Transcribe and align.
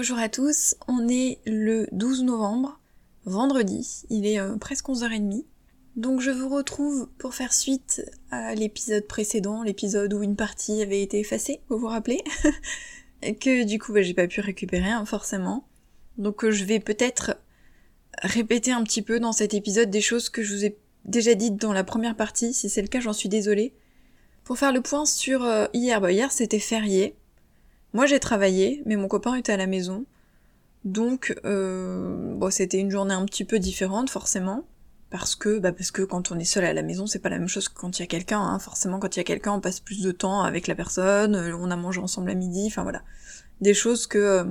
Bonjour 0.00 0.18
à 0.18 0.28
tous, 0.28 0.76
on 0.86 1.08
est 1.08 1.40
le 1.44 1.88
12 1.90 2.22
novembre, 2.22 2.78
vendredi, 3.24 4.04
il 4.10 4.26
est 4.26 4.38
euh, 4.38 4.56
presque 4.56 4.86
11h30. 4.86 5.44
Donc 5.96 6.20
je 6.20 6.30
vous 6.30 6.48
retrouve 6.48 7.08
pour 7.18 7.34
faire 7.34 7.52
suite 7.52 8.08
à 8.30 8.54
l'épisode 8.54 9.08
précédent, 9.08 9.64
l'épisode 9.64 10.14
où 10.14 10.22
une 10.22 10.36
partie 10.36 10.82
avait 10.82 11.02
été 11.02 11.18
effacée, 11.18 11.62
vous 11.68 11.78
vous 11.78 11.88
rappelez 11.88 12.22
Que 13.40 13.64
du 13.64 13.80
coup 13.80 13.92
bah, 13.92 14.02
j'ai 14.02 14.14
pas 14.14 14.28
pu 14.28 14.40
récupérer 14.40 14.88
hein, 14.88 15.04
forcément. 15.04 15.66
Donc 16.16 16.44
euh, 16.44 16.52
je 16.52 16.62
vais 16.62 16.78
peut-être 16.78 17.36
répéter 18.22 18.70
un 18.70 18.84
petit 18.84 19.02
peu 19.02 19.18
dans 19.18 19.32
cet 19.32 19.52
épisode 19.52 19.90
des 19.90 20.00
choses 20.00 20.28
que 20.28 20.44
je 20.44 20.54
vous 20.54 20.64
ai 20.64 20.78
déjà 21.06 21.34
dites 21.34 21.56
dans 21.56 21.72
la 21.72 21.82
première 21.82 22.14
partie, 22.14 22.54
si 22.54 22.70
c'est 22.70 22.82
le 22.82 22.88
cas 22.88 23.00
j'en 23.00 23.12
suis 23.12 23.28
désolée. 23.28 23.74
Pour 24.44 24.58
faire 24.58 24.72
le 24.72 24.80
point 24.80 25.06
sur 25.06 25.42
euh, 25.42 25.66
hier, 25.72 26.00
bah 26.00 26.12
hier 26.12 26.30
c'était 26.30 26.60
férié, 26.60 27.16
moi 27.94 28.06
j'ai 28.06 28.20
travaillé, 28.20 28.82
mais 28.86 28.96
mon 28.96 29.08
copain 29.08 29.34
était 29.34 29.52
à 29.52 29.56
la 29.56 29.66
maison. 29.66 30.04
Donc 30.84 31.38
euh, 31.44 32.34
bon, 32.36 32.50
c'était 32.50 32.78
une 32.78 32.90
journée 32.90 33.14
un 33.14 33.24
petit 33.24 33.44
peu 33.44 33.58
différente 33.58 34.10
forcément. 34.10 34.64
Parce 35.10 35.34
que, 35.34 35.58
bah 35.58 35.72
parce 35.72 35.90
que 35.90 36.02
quand 36.02 36.32
on 36.32 36.38
est 36.38 36.44
seul 36.44 36.64
à 36.64 36.74
la 36.74 36.82
maison, 36.82 37.06
c'est 37.06 37.18
pas 37.18 37.30
la 37.30 37.38
même 37.38 37.48
chose 37.48 37.68
que 37.68 37.74
quand 37.78 37.98
il 37.98 38.02
y 38.02 38.04
a 38.04 38.06
quelqu'un. 38.06 38.40
Hein. 38.40 38.58
Forcément, 38.58 38.98
quand 38.98 39.16
il 39.16 39.20
y 39.20 39.22
a 39.22 39.24
quelqu'un, 39.24 39.52
on 39.52 39.60
passe 39.60 39.80
plus 39.80 40.02
de 40.02 40.12
temps 40.12 40.42
avec 40.42 40.66
la 40.66 40.74
personne, 40.74 41.34
euh, 41.34 41.56
on 41.56 41.70
a 41.70 41.76
mangé 41.76 42.00
ensemble 42.00 42.30
à 42.30 42.34
midi, 42.34 42.64
enfin 42.66 42.82
voilà. 42.82 43.02
Des 43.62 43.72
choses 43.72 44.06
que, 44.06 44.18
euh, 44.18 44.44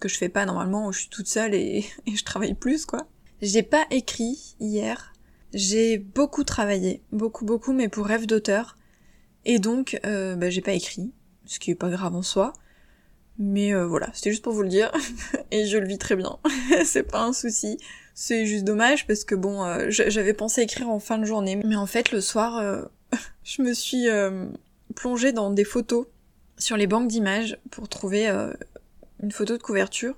que 0.00 0.08
je 0.08 0.16
fais 0.18 0.28
pas 0.28 0.44
normalement 0.44 0.88
où 0.88 0.92
je 0.92 1.00
suis 1.00 1.08
toute 1.08 1.28
seule 1.28 1.54
et, 1.54 1.84
je 2.12 2.24
travaille 2.24 2.54
plus, 2.54 2.84
quoi. 2.84 3.06
J'ai 3.42 3.62
pas 3.62 3.86
écrit 3.90 4.56
hier. 4.58 5.12
J'ai 5.54 5.98
beaucoup 5.98 6.42
travaillé, 6.42 7.02
beaucoup 7.12 7.44
beaucoup, 7.44 7.72
mais 7.72 7.88
pour 7.88 8.06
rêve 8.06 8.26
d'auteur. 8.26 8.76
Et 9.44 9.60
donc, 9.60 10.00
euh, 10.04 10.34
bah, 10.34 10.50
j'ai 10.50 10.62
pas 10.62 10.72
écrit 10.72 11.12
ce 11.44 11.60
qui 11.60 11.70
est 11.70 11.76
pas 11.76 11.90
grave 11.90 12.16
en 12.16 12.22
soi. 12.22 12.52
Mais 13.38 13.74
euh, 13.74 13.86
voilà, 13.86 14.08
c'était 14.14 14.30
juste 14.30 14.42
pour 14.42 14.52
vous 14.52 14.62
le 14.62 14.68
dire, 14.68 14.90
et 15.50 15.66
je 15.66 15.76
le 15.78 15.86
vis 15.86 15.98
très 15.98 16.16
bien, 16.16 16.38
c'est 16.84 17.02
pas 17.02 17.22
un 17.22 17.32
souci. 17.32 17.78
C'est 18.14 18.46
juste 18.46 18.64
dommage 18.64 19.06
parce 19.06 19.24
que 19.24 19.34
bon, 19.34 19.64
euh, 19.64 19.86
j'avais 19.90 20.32
pensé 20.32 20.62
écrire 20.62 20.88
en 20.88 21.00
fin 21.00 21.18
de 21.18 21.24
journée, 21.24 21.60
mais 21.64 21.76
en 21.76 21.86
fait 21.86 22.12
le 22.12 22.22
soir, 22.22 22.56
euh, 22.56 22.82
je 23.44 23.60
me 23.62 23.74
suis 23.74 24.06
plongée 24.94 25.32
dans 25.32 25.50
des 25.50 25.64
photos 25.64 26.06
sur 26.56 26.78
les 26.78 26.86
banques 26.86 27.08
d'images 27.08 27.58
pour 27.70 27.88
trouver 27.88 28.26
une 29.22 29.32
photo 29.32 29.58
de 29.58 29.62
couverture. 29.62 30.14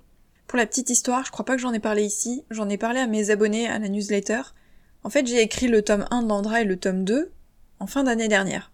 Pour 0.47 0.57
la 0.57 0.67
petite 0.67 0.89
histoire, 0.91 1.25
je 1.25 1.33
crois 1.33 1.45
pas 1.45 1.57
que 1.57 1.61
j'en 1.61 1.73
ai 1.73 1.81
parlé 1.81 2.05
ici, 2.05 2.45
j'en 2.51 2.69
ai 2.69 2.79
parlé 2.79 3.01
à 3.01 3.09
mes 3.09 3.31
abonnés 3.31 3.69
à 3.69 3.79
la 3.81 3.89
newsletter. 3.89 4.43
En 5.03 5.11
fait, 5.11 5.27
j'ai 5.27 5.43
écrit 5.43 5.67
le 5.67 5.83
tome 5.83 6.07
1 6.11 6.23
d'Andra 6.23 6.63
et 6.63 6.65
le 6.65 6.77
tome 6.77 7.05
2 7.05 7.33
en 7.81 7.87
fin 7.87 8.05
d'année 8.05 8.29
dernière 8.29 8.71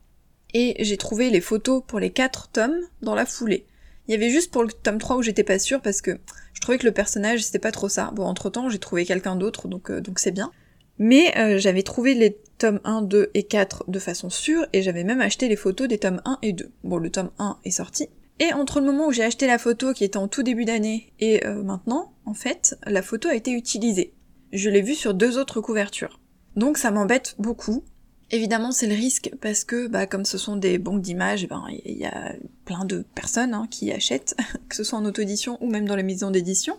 et 0.54 0.76
j'ai 0.78 0.96
trouvé 0.96 1.30
les 1.30 1.40
photos 1.40 1.82
pour 1.86 1.98
les 1.98 2.10
quatre 2.10 2.48
tomes 2.48 2.78
dans 3.02 3.14
la 3.14 3.26
foulée. 3.26 3.66
Il 4.06 4.12
y 4.12 4.14
avait 4.14 4.30
juste 4.30 4.50
pour 4.50 4.62
le 4.62 4.70
tome 4.70 4.98
3 4.98 5.16
où 5.16 5.22
j'étais 5.22 5.44
pas 5.44 5.58
sûre 5.58 5.80
parce 5.80 6.00
que 6.00 6.18
je 6.52 6.60
trouvais 6.60 6.78
que 6.78 6.86
le 6.86 6.92
personnage 6.92 7.42
c'était 7.42 7.58
pas 7.58 7.72
trop 7.72 7.88
ça. 7.88 8.10
Bon, 8.14 8.24
entre 8.24 8.50
temps 8.50 8.68
j'ai 8.68 8.78
trouvé 8.78 9.04
quelqu'un 9.04 9.36
d'autre 9.36 9.68
donc 9.68 9.90
euh, 9.90 10.00
donc 10.00 10.18
c'est 10.18 10.30
bien. 10.30 10.50
Mais 10.98 11.36
euh, 11.38 11.58
j'avais 11.58 11.82
trouvé 11.82 12.14
les 12.14 12.38
tomes 12.58 12.80
1, 12.84 13.02
2 13.02 13.30
et 13.34 13.42
4 13.42 13.84
de 13.88 13.98
façon 13.98 14.30
sûre 14.30 14.66
et 14.72 14.82
j'avais 14.82 15.04
même 15.04 15.20
acheté 15.20 15.48
les 15.48 15.56
photos 15.56 15.88
des 15.88 15.98
tomes 15.98 16.20
1 16.24 16.38
et 16.42 16.52
2. 16.52 16.70
Bon, 16.84 16.98
le 16.98 17.10
tome 17.10 17.30
1 17.38 17.58
est 17.64 17.70
sorti. 17.70 18.08
Et 18.40 18.52
entre 18.52 18.80
le 18.80 18.86
moment 18.86 19.08
où 19.08 19.12
j'ai 19.12 19.24
acheté 19.24 19.46
la 19.46 19.58
photo 19.58 19.92
qui 19.92 20.04
était 20.04 20.16
en 20.16 20.28
tout 20.28 20.42
début 20.42 20.64
d'année 20.64 21.12
et 21.20 21.46
euh, 21.46 21.62
maintenant, 21.62 22.12
en 22.26 22.34
fait, 22.34 22.76
la 22.86 23.02
photo 23.02 23.28
a 23.28 23.34
été 23.34 23.52
utilisée. 23.52 24.12
Je 24.52 24.70
l'ai 24.70 24.82
vue 24.82 24.94
sur 24.94 25.14
deux 25.14 25.38
autres 25.38 25.60
couvertures. 25.60 26.20
Donc 26.56 26.78
ça 26.78 26.90
m'embête 26.90 27.34
beaucoup 27.38 27.84
Évidemment, 28.34 28.72
c'est 28.72 28.88
le 28.88 28.96
risque 28.96 29.30
parce 29.40 29.62
que, 29.62 29.86
bah, 29.86 30.08
comme 30.08 30.24
ce 30.24 30.38
sont 30.38 30.56
des 30.56 30.78
banques 30.78 31.02
d'images, 31.02 31.44
eh 31.44 31.46
ben, 31.46 31.64
il 31.84 31.96
y 31.96 32.04
a 32.04 32.32
plein 32.64 32.84
de 32.84 33.04
personnes 33.14 33.54
hein, 33.54 33.68
qui 33.70 33.92
achètent, 33.92 34.34
que 34.68 34.74
ce 34.74 34.82
soit 34.82 34.98
en 34.98 35.04
auto-édition 35.04 35.56
ou 35.60 35.70
même 35.70 35.86
dans 35.86 35.94
les 35.94 36.02
maisons 36.02 36.32
d'édition. 36.32 36.76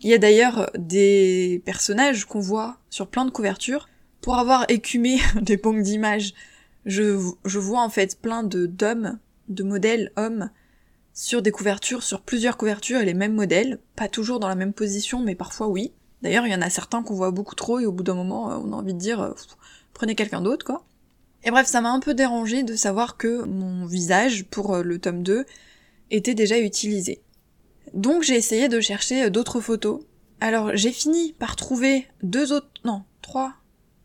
Il 0.00 0.08
y 0.08 0.14
a 0.14 0.18
d'ailleurs 0.18 0.70
des 0.78 1.60
personnages 1.66 2.24
qu'on 2.24 2.40
voit 2.40 2.78
sur 2.88 3.08
plein 3.08 3.26
de 3.26 3.30
couvertures. 3.30 3.90
Pour 4.22 4.38
avoir 4.38 4.64
écumé 4.70 5.18
des 5.42 5.58
banques 5.58 5.82
d'images, 5.82 6.32
je, 6.86 7.02
vois 7.44 7.82
en 7.82 7.90
fait 7.90 8.18
plein 8.18 8.42
d'hommes, 8.42 9.18
de 9.50 9.64
modèles 9.64 10.12
hommes, 10.16 10.48
sur 11.12 11.42
des 11.42 11.50
couvertures, 11.50 12.04
sur 12.04 12.22
plusieurs 12.22 12.56
couvertures 12.56 13.00
et 13.00 13.04
les 13.04 13.12
mêmes 13.12 13.34
modèles, 13.34 13.80
pas 13.96 14.08
toujours 14.08 14.40
dans 14.40 14.48
la 14.48 14.54
même 14.54 14.72
position, 14.72 15.20
mais 15.20 15.34
parfois 15.34 15.68
oui. 15.68 15.92
D'ailleurs, 16.22 16.46
il 16.46 16.52
y 16.52 16.56
en 16.56 16.62
a 16.62 16.70
certains 16.70 17.02
qu'on 17.02 17.14
voit 17.14 17.32
beaucoup 17.32 17.54
trop 17.54 17.80
et 17.80 17.84
au 17.84 17.92
bout 17.92 18.02
d'un 18.02 18.14
moment, 18.14 18.46
on 18.46 18.72
a 18.72 18.76
envie 18.76 18.94
de 18.94 18.98
dire, 18.98 19.34
prenez 19.96 20.14
quelqu'un 20.14 20.40
d'autre, 20.40 20.64
quoi. 20.64 20.86
Et 21.42 21.50
bref, 21.50 21.66
ça 21.66 21.80
m'a 21.80 21.90
un 21.90 22.00
peu 22.00 22.14
dérangé 22.14 22.62
de 22.62 22.76
savoir 22.76 23.16
que 23.16 23.44
mon 23.44 23.86
visage, 23.86 24.44
pour 24.44 24.74
euh, 24.74 24.82
le 24.82 24.98
tome 24.98 25.22
2, 25.22 25.46
était 26.10 26.34
déjà 26.34 26.58
utilisé. 26.58 27.22
Donc 27.94 28.22
j'ai 28.22 28.34
essayé 28.34 28.68
de 28.68 28.80
chercher 28.80 29.24
euh, 29.24 29.30
d'autres 29.30 29.60
photos. 29.60 30.02
Alors 30.40 30.76
j'ai 30.76 30.92
fini 30.92 31.34
par 31.38 31.56
trouver 31.56 32.06
deux 32.22 32.52
autres, 32.52 32.68
non, 32.84 33.02
trois, 33.22 33.54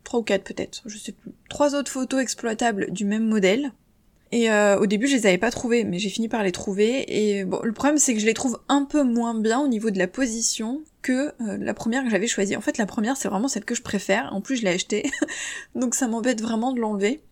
trois 0.04 0.20
ou 0.20 0.22
quatre 0.22 0.44
peut-être, 0.44 0.82
je 0.86 0.96
sais 0.96 1.12
plus, 1.12 1.32
trois 1.50 1.74
autres 1.74 1.90
photos 1.90 2.22
exploitables 2.22 2.90
du 2.90 3.04
même 3.04 3.26
modèle. 3.26 3.72
Et 4.32 4.50
euh, 4.50 4.78
au 4.78 4.86
début, 4.86 5.06
je 5.06 5.14
les 5.14 5.26
avais 5.26 5.36
pas 5.36 5.50
trouvées, 5.50 5.84
mais 5.84 5.98
j'ai 5.98 6.08
fini 6.08 6.26
par 6.26 6.42
les 6.42 6.52
trouver. 6.52 7.04
Et 7.06 7.44
bon, 7.44 7.60
le 7.62 7.72
problème, 7.72 7.98
c'est 7.98 8.14
que 8.14 8.20
je 8.20 8.24
les 8.24 8.32
trouve 8.32 8.58
un 8.68 8.84
peu 8.84 9.02
moins 9.02 9.34
bien 9.34 9.60
au 9.60 9.68
niveau 9.68 9.90
de 9.90 9.98
la 9.98 10.08
position 10.08 10.80
que 11.02 11.34
euh, 11.42 11.58
la 11.58 11.74
première 11.74 12.02
que 12.02 12.08
j'avais 12.08 12.26
choisie. 12.26 12.56
En 12.56 12.62
fait, 12.62 12.78
la 12.78 12.86
première, 12.86 13.18
c'est 13.18 13.28
vraiment 13.28 13.48
celle 13.48 13.66
que 13.66 13.74
je 13.74 13.82
préfère. 13.82 14.32
En 14.32 14.40
plus, 14.40 14.56
je 14.56 14.62
l'ai 14.62 14.70
achetée, 14.70 15.10
donc 15.74 15.94
ça 15.94 16.08
m'embête 16.08 16.40
vraiment 16.40 16.72
de 16.72 16.80
l'enlever. 16.80 17.22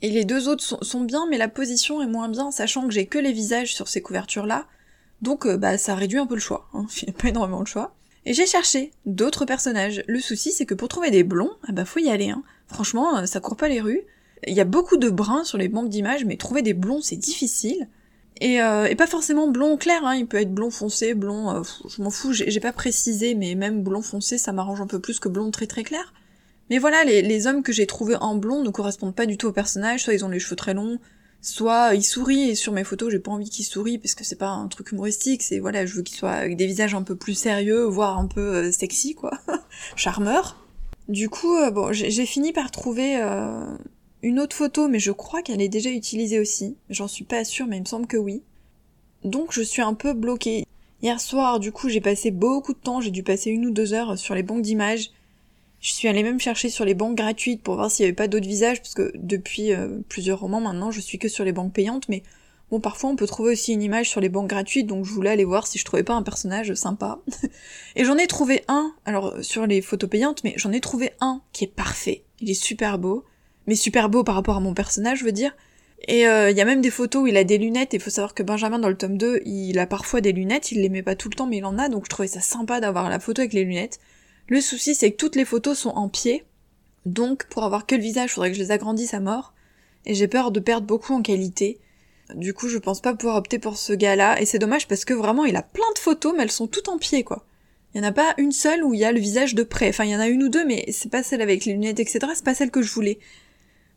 Et 0.00 0.08
les 0.08 0.24
deux 0.24 0.48
autres 0.48 0.82
sont, 0.82 1.00
bien, 1.02 1.26
mais 1.28 1.36
la 1.36 1.48
position 1.48 2.00
est 2.00 2.06
moins 2.06 2.30
bien, 2.30 2.50
sachant 2.50 2.88
que 2.88 2.94
j'ai 2.94 3.04
que 3.04 3.18
les 3.18 3.32
visages 3.32 3.74
sur 3.74 3.88
ces 3.88 4.00
couvertures-là. 4.00 4.66
Donc, 5.20 5.44
euh, 5.44 5.58
bah, 5.58 5.76
ça 5.76 5.94
réduit 5.94 6.18
un 6.18 6.26
peu 6.26 6.36
le 6.36 6.40
choix. 6.40 6.70
Hein. 6.72 6.86
Pas 7.18 7.28
énormément 7.28 7.62
de 7.62 7.68
choix. 7.68 7.94
Et 8.24 8.32
j'ai 8.32 8.46
cherché 8.46 8.92
d'autres 9.04 9.44
personnages. 9.44 10.02
Le 10.06 10.20
souci, 10.20 10.52
c'est 10.52 10.64
que 10.64 10.74
pour 10.74 10.88
trouver 10.88 11.10
des 11.10 11.22
blonds, 11.22 11.52
ah 11.68 11.72
bah 11.72 11.84
faut 11.84 12.00
y 12.00 12.08
aller. 12.08 12.30
Hein. 12.30 12.42
Franchement, 12.66 13.26
ça 13.26 13.40
court 13.40 13.56
pas 13.56 13.68
les 13.68 13.80
rues. 13.80 14.02
Il 14.46 14.54
y 14.54 14.60
a 14.60 14.64
beaucoup 14.64 14.96
de 14.96 15.10
bruns 15.10 15.44
sur 15.44 15.58
les 15.58 15.68
banques 15.68 15.88
d'images, 15.88 16.24
mais 16.24 16.36
trouver 16.36 16.62
des 16.62 16.74
blonds, 16.74 17.00
c'est 17.02 17.16
difficile. 17.16 17.88
Et, 18.40 18.62
euh, 18.62 18.86
et, 18.86 18.94
pas 18.94 19.06
forcément 19.06 19.48
blond 19.48 19.76
clair, 19.76 20.04
hein, 20.04 20.14
il 20.14 20.26
peut 20.26 20.38
être 20.38 20.54
blond 20.54 20.70
foncé, 20.70 21.12
blond, 21.12 21.50
euh, 21.50 21.62
je 21.88 22.02
m'en 22.02 22.08
fous, 22.08 22.32
j'ai 22.32 22.60
pas 22.60 22.72
précisé, 22.72 23.34
mais 23.34 23.54
même 23.54 23.82
blond 23.82 24.00
foncé, 24.00 24.38
ça 24.38 24.52
m'arrange 24.52 24.80
un 24.80 24.86
peu 24.86 24.98
plus 24.98 25.20
que 25.20 25.28
blond 25.28 25.50
très 25.50 25.66
très 25.66 25.82
clair. 25.82 26.14
Mais 26.70 26.78
voilà, 26.78 27.04
les, 27.04 27.20
les 27.20 27.46
hommes 27.46 27.62
que 27.62 27.72
j'ai 27.72 27.86
trouvés 27.86 28.16
en 28.16 28.36
blond 28.36 28.62
ne 28.62 28.70
correspondent 28.70 29.14
pas 29.14 29.26
du 29.26 29.36
tout 29.36 29.48
au 29.48 29.52
personnage, 29.52 30.04
soit 30.04 30.14
ils 30.14 30.24
ont 30.24 30.30
les 30.30 30.38
cheveux 30.38 30.56
très 30.56 30.72
longs, 30.72 30.98
soit 31.42 31.94
ils 31.94 32.02
sourient, 32.02 32.50
et 32.50 32.54
sur 32.54 32.72
mes 32.72 32.84
photos 32.84 33.10
j'ai 33.10 33.18
pas 33.18 33.30
envie 33.30 33.50
qu'ils 33.50 33.66
sourient, 33.66 33.98
parce 33.98 34.14
que 34.14 34.24
c'est 34.24 34.36
pas 34.36 34.48
un 34.48 34.68
truc 34.68 34.92
humoristique, 34.92 35.42
c'est 35.42 35.58
voilà, 35.58 35.84
je 35.84 35.94
veux 35.94 36.02
qu'ils 36.02 36.16
soient 36.16 36.30
avec 36.30 36.56
des 36.56 36.66
visages 36.66 36.94
un 36.94 37.02
peu 37.02 37.16
plus 37.16 37.34
sérieux, 37.34 37.84
voire 37.84 38.16
un 38.18 38.26
peu 38.26 38.40
euh, 38.40 38.72
sexy, 38.72 39.14
quoi, 39.14 39.32
charmeur. 39.96 40.56
Du 41.08 41.28
coup, 41.28 41.56
bon, 41.72 41.92
j'ai 41.92 42.24
fini 42.24 42.52
par 42.52 42.70
trouver 42.70 43.20
une 44.22 44.38
autre 44.38 44.56
photo, 44.56 44.88
mais 44.88 44.98
je 44.98 45.12
crois 45.12 45.42
qu'elle 45.42 45.62
est 45.62 45.68
déjà 45.68 45.90
utilisée 45.90 46.38
aussi. 46.38 46.76
J'en 46.90 47.08
suis 47.08 47.24
pas 47.24 47.44
sûre, 47.44 47.66
mais 47.66 47.78
il 47.78 47.82
me 47.82 47.86
semble 47.86 48.06
que 48.06 48.16
oui. 48.16 48.42
Donc 49.24 49.52
je 49.52 49.62
suis 49.62 49.82
un 49.82 49.94
peu 49.94 50.12
bloquée. 50.12 50.66
Hier 51.02 51.20
soir, 51.20 51.60
du 51.60 51.72
coup, 51.72 51.88
j'ai 51.88 52.00
passé 52.00 52.30
beaucoup 52.30 52.74
de 52.74 52.78
temps, 52.78 53.00
j'ai 53.00 53.10
dû 53.10 53.22
passer 53.22 53.50
une 53.50 53.66
ou 53.66 53.70
deux 53.70 53.94
heures 53.94 54.18
sur 54.18 54.34
les 54.34 54.42
banques 54.42 54.62
d'images. 54.62 55.10
Je 55.80 55.92
suis 55.92 56.08
allée 56.08 56.22
même 56.22 56.40
chercher 56.40 56.68
sur 56.68 56.84
les 56.84 56.92
banques 56.92 57.16
gratuites 57.16 57.62
pour 57.62 57.76
voir 57.76 57.90
s'il 57.90 58.04
y 58.04 58.06
avait 58.06 58.14
pas 58.14 58.28
d'autres 58.28 58.46
visages, 58.46 58.82
parce 58.82 58.92
que 58.92 59.10
depuis 59.14 59.72
euh, 59.72 60.00
plusieurs 60.10 60.40
romans 60.40 60.60
maintenant, 60.60 60.90
je 60.90 61.00
suis 61.00 61.18
que 61.18 61.28
sur 61.28 61.42
les 61.42 61.52
banques 61.52 61.72
payantes, 61.72 62.06
mais 62.10 62.22
bon, 62.70 62.80
parfois 62.80 63.08
on 63.08 63.16
peut 63.16 63.26
trouver 63.26 63.52
aussi 63.52 63.72
une 63.72 63.82
image 63.82 64.10
sur 64.10 64.20
les 64.20 64.28
banques 64.28 64.48
gratuites, 64.48 64.86
donc 64.86 65.06
je 65.06 65.12
voulais 65.12 65.30
aller 65.30 65.46
voir 65.46 65.66
si 65.66 65.78
je 65.78 65.84
trouvais 65.86 66.02
pas 66.02 66.12
un 66.12 66.22
personnage 66.22 66.74
sympa. 66.74 67.20
Et 67.96 68.04
j'en 68.04 68.18
ai 68.18 68.26
trouvé 68.26 68.62
un, 68.68 68.94
alors 69.06 69.42
sur 69.42 69.66
les 69.66 69.80
photos 69.80 70.10
payantes, 70.10 70.44
mais 70.44 70.52
j'en 70.56 70.72
ai 70.72 70.80
trouvé 70.80 71.12
un 71.22 71.40
qui 71.52 71.64
est 71.64 71.74
parfait. 71.74 72.24
Il 72.40 72.50
est 72.50 72.54
super 72.54 72.98
beau 72.98 73.24
mais 73.66 73.74
super 73.74 74.08
beau 74.08 74.24
par 74.24 74.34
rapport 74.34 74.56
à 74.56 74.60
mon 74.60 74.74
personnage, 74.74 75.18
je 75.20 75.24
veux 75.24 75.32
dire. 75.32 75.54
Et 76.08 76.20
il 76.20 76.26
euh, 76.26 76.50
y 76.50 76.60
a 76.60 76.64
même 76.64 76.80
des 76.80 76.90
photos 76.90 77.22
où 77.22 77.26
il 77.26 77.36
a 77.36 77.44
des 77.44 77.58
lunettes, 77.58 77.92
et 77.92 77.98
il 77.98 78.02
faut 78.02 78.10
savoir 78.10 78.34
que 78.34 78.42
Benjamin 78.42 78.78
dans 78.78 78.88
le 78.88 78.96
tome 78.96 79.18
2, 79.18 79.42
il 79.44 79.78
a 79.78 79.86
parfois 79.86 80.20
des 80.20 80.32
lunettes, 80.32 80.72
il 80.72 80.80
les 80.80 80.88
met 80.88 81.02
pas 81.02 81.14
tout 81.14 81.28
le 81.28 81.34
temps, 81.34 81.46
mais 81.46 81.58
il 81.58 81.64
en 81.64 81.78
a, 81.78 81.88
donc 81.88 82.04
je 82.04 82.10
trouvais 82.10 82.28
ça 82.28 82.40
sympa 82.40 82.80
d'avoir 82.80 83.10
la 83.10 83.20
photo 83.20 83.42
avec 83.42 83.52
les 83.52 83.64
lunettes. 83.64 83.98
Le 84.48 84.60
souci, 84.60 84.94
c'est 84.94 85.12
que 85.12 85.16
toutes 85.16 85.36
les 85.36 85.44
photos 85.44 85.78
sont 85.78 85.90
en 85.90 86.08
pied, 86.08 86.44
donc 87.06 87.46
pour 87.46 87.64
avoir 87.64 87.86
que 87.86 87.94
le 87.94 88.02
visage, 88.02 88.32
faudrait 88.32 88.50
que 88.50 88.56
je 88.56 88.62
les 88.62 88.70
agrandisse 88.70 89.14
à 89.14 89.20
mort, 89.20 89.52
et 90.06 90.14
j'ai 90.14 90.28
peur 90.28 90.50
de 90.50 90.60
perdre 90.60 90.86
beaucoup 90.86 91.12
en 91.12 91.22
qualité. 91.22 91.78
Du 92.34 92.54
coup, 92.54 92.68
je 92.68 92.78
pense 92.78 93.00
pas 93.00 93.14
pouvoir 93.14 93.36
opter 93.36 93.58
pour 93.58 93.76
ce 93.76 93.92
gars-là, 93.92 94.40
et 94.40 94.46
c'est 94.46 94.58
dommage 94.58 94.88
parce 94.88 95.04
que 95.04 95.14
vraiment, 95.14 95.44
il 95.44 95.56
a 95.56 95.62
plein 95.62 95.90
de 95.94 95.98
photos, 95.98 96.32
mais 96.34 96.44
elles 96.44 96.50
sont 96.50 96.66
toutes 96.66 96.88
en 96.88 96.96
pied, 96.96 97.24
quoi. 97.24 97.44
Il 97.94 98.00
y 98.00 98.04
en 98.04 98.08
a 98.08 98.12
pas 98.12 98.34
une 98.38 98.52
seule 98.52 98.84
où 98.84 98.94
il 98.94 99.00
y 99.00 99.04
a 99.04 99.12
le 99.12 99.18
visage 99.18 99.54
de 99.54 99.64
près. 99.64 99.88
Enfin, 99.88 100.04
il 100.04 100.10
y 100.10 100.16
en 100.16 100.20
a 100.20 100.28
une 100.28 100.44
ou 100.44 100.48
deux, 100.48 100.64
mais 100.64 100.84
c'est 100.92 101.10
pas 101.10 101.24
celle 101.24 101.42
avec 101.42 101.64
les 101.64 101.72
lunettes, 101.72 101.98
etc. 101.98 102.20
C'est 102.34 102.44
pas 102.44 102.54
celle 102.54 102.70
que 102.70 102.82
je 102.82 102.92
voulais. 102.92 103.18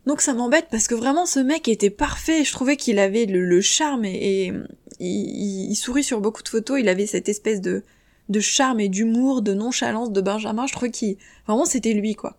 Donc 0.06 0.20
ça 0.20 0.34
m'embête 0.34 0.66
parce 0.70 0.86
que 0.86 0.94
vraiment 0.94 1.26
ce 1.26 1.40
mec 1.40 1.68
était 1.68 1.90
parfait, 1.90 2.44
je 2.44 2.52
trouvais 2.52 2.76
qu'il 2.76 2.98
avait 2.98 3.24
le, 3.24 3.60
charme 3.60 4.04
et, 4.04 4.52
il, 5.00 5.74
sourit 5.76 6.04
sur 6.04 6.20
beaucoup 6.20 6.42
de 6.42 6.48
photos, 6.48 6.78
il 6.78 6.88
avait 6.88 7.06
cette 7.06 7.28
espèce 7.28 7.60
de, 7.60 7.82
de 8.28 8.40
charme 8.40 8.80
et 8.80 8.88
d'humour, 8.88 9.40
de 9.40 9.54
nonchalance 9.54 10.12
de 10.12 10.20
Benjamin, 10.20 10.66
je 10.66 10.72
trouvais 10.72 10.90
qu'il... 10.90 11.16
Vraiment 11.46 11.64
c'était 11.64 11.94
lui 11.94 12.14
quoi. 12.14 12.36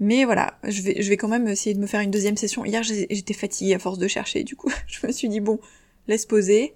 Mais 0.00 0.24
voilà, 0.24 0.58
je 0.64 0.82
vais, 0.82 1.00
je 1.00 1.08
vais 1.08 1.16
quand 1.16 1.28
même 1.28 1.46
essayer 1.48 1.74
de 1.74 1.80
me 1.80 1.86
faire 1.86 2.00
une 2.00 2.10
deuxième 2.10 2.36
session. 2.36 2.64
Hier 2.64 2.82
j'étais 2.82 3.34
fatiguée 3.34 3.74
à 3.74 3.78
force 3.78 3.98
de 3.98 4.08
chercher, 4.08 4.42
du 4.42 4.56
coup 4.56 4.70
je 4.88 5.06
me 5.06 5.12
suis 5.12 5.28
dit 5.28 5.40
bon, 5.40 5.60
laisse 6.08 6.26
poser. 6.26 6.74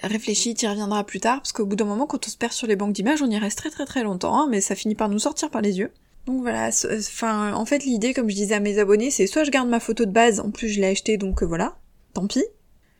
réfléchis, 0.00 0.54
y 0.62 0.66
reviendras 0.66 1.02
plus 1.02 1.20
tard, 1.20 1.38
parce 1.38 1.52
qu'au 1.52 1.66
bout 1.66 1.76
d'un 1.76 1.84
moment, 1.86 2.06
quand 2.06 2.24
on 2.24 2.30
se 2.30 2.36
perd 2.36 2.52
sur 2.52 2.68
les 2.68 2.76
banques 2.76 2.92
d'images, 2.92 3.20
on 3.20 3.30
y 3.30 3.36
reste 3.36 3.58
très 3.58 3.70
très 3.70 3.84
très 3.84 4.04
longtemps, 4.04 4.38
hein, 4.38 4.46
mais 4.48 4.60
ça 4.60 4.76
finit 4.76 4.94
par 4.94 5.08
nous 5.08 5.18
sortir 5.18 5.50
par 5.50 5.60
les 5.60 5.78
yeux. 5.78 5.90
Donc 6.26 6.40
voilà, 6.42 6.70
enfin, 6.90 7.54
en 7.54 7.64
fait, 7.64 7.84
l'idée, 7.84 8.12
comme 8.12 8.28
je 8.28 8.34
disais 8.34 8.56
à 8.56 8.60
mes 8.60 8.80
abonnés, 8.80 9.12
c'est 9.12 9.28
soit 9.28 9.44
je 9.44 9.52
garde 9.52 9.68
ma 9.68 9.78
photo 9.78 10.04
de 10.04 10.10
base, 10.10 10.40
en 10.40 10.50
plus 10.50 10.68
je 10.68 10.80
l'ai 10.80 10.88
achetée, 10.88 11.18
donc 11.18 11.42
euh, 11.42 11.46
voilà, 11.46 11.78
tant 12.14 12.26
pis. 12.26 12.44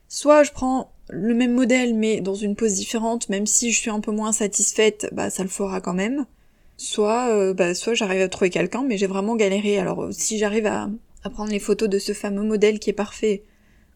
Soit 0.08 0.44
je 0.44 0.52
prends 0.52 0.93
le 1.11 1.34
même 1.34 1.52
modèle, 1.52 1.96
mais 1.96 2.20
dans 2.20 2.37
une 2.37 2.55
pose 2.55 2.75
différente, 2.75 3.28
même 3.28 3.46
si 3.46 3.73
je 3.73 3.81
suis 3.81 3.90
un 3.90 3.99
peu 3.99 4.12
moins 4.12 4.32
satisfaite, 4.32 5.08
bah 5.12 5.31
ça 5.31 5.43
le 5.43 5.49
fera 5.49 5.81
quand 5.81 5.93
même. 5.94 6.26
Soit, 6.76 7.31
euh, 7.31 7.52
bah, 7.52 7.75
soit 7.75 7.94
j'arrive 7.94 8.23
à 8.23 8.28
trouver 8.28 8.50
quelqu'un, 8.50 8.84
mais 8.84 8.96
j'ai 8.96 9.08
vraiment 9.08 9.34
galéré. 9.34 9.79
Alors 9.81 10.05
euh, 10.05 10.12
si 10.12 10.38
j'arrive 10.38 10.67
à, 10.67 10.88
prendre 11.32 11.50
les 11.50 11.58
photos 11.58 11.88
de 11.88 11.99
ce 11.99 12.12
fameux 12.12 12.44
modèle 12.44 12.79
qui 12.79 12.90
est 12.90 12.93
parfait, 12.93 13.43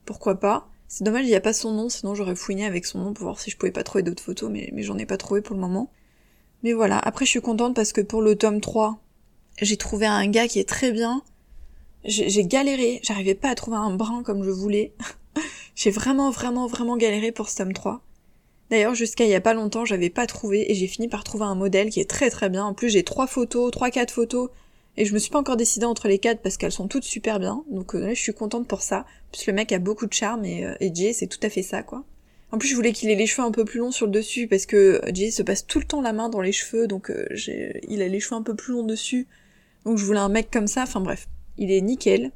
pourquoi 0.04 0.40
pas? 0.40 0.68
C'est 0.88 1.04
dommage, 1.04 1.24
il 1.24 1.28
n'y 1.28 1.36
a 1.36 1.40
pas 1.40 1.52
son 1.52 1.70
nom, 1.70 1.88
sinon 1.88 2.16
j'aurais 2.16 2.34
fouiné 2.34 2.66
avec 2.66 2.84
son 2.84 2.98
nom 2.98 3.12
pour 3.12 3.24
voir 3.24 3.38
si 3.38 3.50
je 3.50 3.56
pouvais 3.56 3.70
pas 3.70 3.84
trouver 3.84 4.02
d'autres 4.02 4.24
photos, 4.24 4.50
mais, 4.50 4.70
mais 4.72 4.82
j'en 4.82 4.98
ai 4.98 5.06
pas 5.06 5.16
trouvé 5.16 5.40
pour 5.40 5.54
le 5.54 5.60
moment. 5.60 5.92
Mais 6.64 6.72
voilà, 6.72 6.98
après 6.98 7.24
je 7.26 7.30
suis 7.30 7.40
contente 7.40 7.76
parce 7.76 7.92
que 7.92 8.00
pour 8.00 8.22
le 8.22 8.34
tome 8.34 8.60
3, 8.60 9.00
j'ai 9.60 9.76
trouvé 9.76 10.06
un 10.06 10.26
gars 10.28 10.48
qui 10.48 10.58
est 10.58 10.68
très 10.68 10.92
bien. 10.92 11.22
J'ai 12.04 12.44
galéré, 12.44 13.00
j'arrivais 13.02 13.34
pas 13.34 13.50
à 13.50 13.54
trouver 13.54 13.76
un 13.76 13.94
brin 13.94 14.22
comme 14.22 14.42
je 14.42 14.50
voulais. 14.50 14.92
j'ai 15.74 15.90
vraiment, 15.90 16.30
vraiment, 16.30 16.66
vraiment 16.66 16.96
galéré 16.96 17.30
pour 17.30 17.50
ce 17.50 17.56
tome 17.56 17.72
3. 17.72 18.00
D'ailleurs, 18.70 18.94
jusqu'à 18.94 19.24
il 19.24 19.30
y 19.30 19.34
a 19.34 19.40
pas 19.40 19.52
longtemps, 19.52 19.84
j'avais 19.84 20.10
pas 20.10 20.26
trouvé 20.26 20.70
et 20.70 20.74
j'ai 20.74 20.86
fini 20.86 21.08
par 21.08 21.24
trouver 21.24 21.44
un 21.44 21.56
modèle 21.56 21.90
qui 21.90 22.00
est 22.00 22.08
très 22.08 22.30
très 22.30 22.48
bien. 22.48 22.64
En 22.64 22.72
plus, 22.72 22.88
j'ai 22.88 23.02
trois 23.02 23.26
photos, 23.26 23.70
trois, 23.70 23.90
quatre 23.90 24.12
photos 24.12 24.48
et 24.96 25.04
je 25.04 25.12
me 25.12 25.18
suis 25.18 25.30
pas 25.30 25.40
encore 25.40 25.56
décidée 25.56 25.86
entre 25.86 26.08
les 26.08 26.18
quatre 26.18 26.40
parce 26.40 26.56
qu'elles 26.56 26.72
sont 26.72 26.88
toutes 26.88 27.04
super 27.04 27.40
bien. 27.40 27.64
Donc 27.68 27.94
euh, 27.94 28.00
là, 28.00 28.14
je 28.14 28.20
suis 28.20 28.32
contente 28.32 28.68
pour 28.68 28.82
ça. 28.82 29.04
Plus 29.32 29.46
le 29.46 29.52
mec 29.52 29.72
a 29.72 29.78
beaucoup 29.78 30.06
de 30.06 30.12
charme 30.12 30.44
et, 30.44 30.64
euh, 30.64 30.74
et 30.80 30.94
Jay, 30.94 31.12
c'est 31.12 31.26
tout 31.26 31.40
à 31.42 31.50
fait 31.50 31.62
ça, 31.62 31.82
quoi. 31.82 32.04
En 32.52 32.58
plus, 32.58 32.68
je 32.68 32.74
voulais 32.74 32.92
qu'il 32.92 33.10
ait 33.10 33.16
les 33.16 33.26
cheveux 33.26 33.46
un 33.46 33.52
peu 33.52 33.64
plus 33.64 33.78
longs 33.78 33.92
sur 33.92 34.06
le 34.06 34.12
dessus 34.12 34.48
parce 34.48 34.66
que 34.66 35.00
Jay 35.12 35.30
se 35.30 35.42
passe 35.42 35.66
tout 35.66 35.78
le 35.78 35.84
temps 35.84 36.00
la 36.00 36.12
main 36.12 36.28
dans 36.28 36.40
les 36.40 36.52
cheveux, 36.52 36.86
donc 36.86 37.10
euh, 37.10 37.26
il 37.88 38.02
a 38.02 38.08
les 38.08 38.20
cheveux 38.20 38.36
un 38.36 38.42
peu 38.42 38.54
plus 38.54 38.72
longs 38.72 38.82
dessus. 38.82 39.28
Donc 39.84 39.98
je 39.98 40.04
voulais 40.04 40.18
un 40.18 40.28
mec 40.28 40.50
comme 40.50 40.66
ça, 40.66 40.82
enfin 40.82 41.00
bref, 41.00 41.28
il 41.58 41.70
est 41.70 41.80
nickel. 41.80 42.32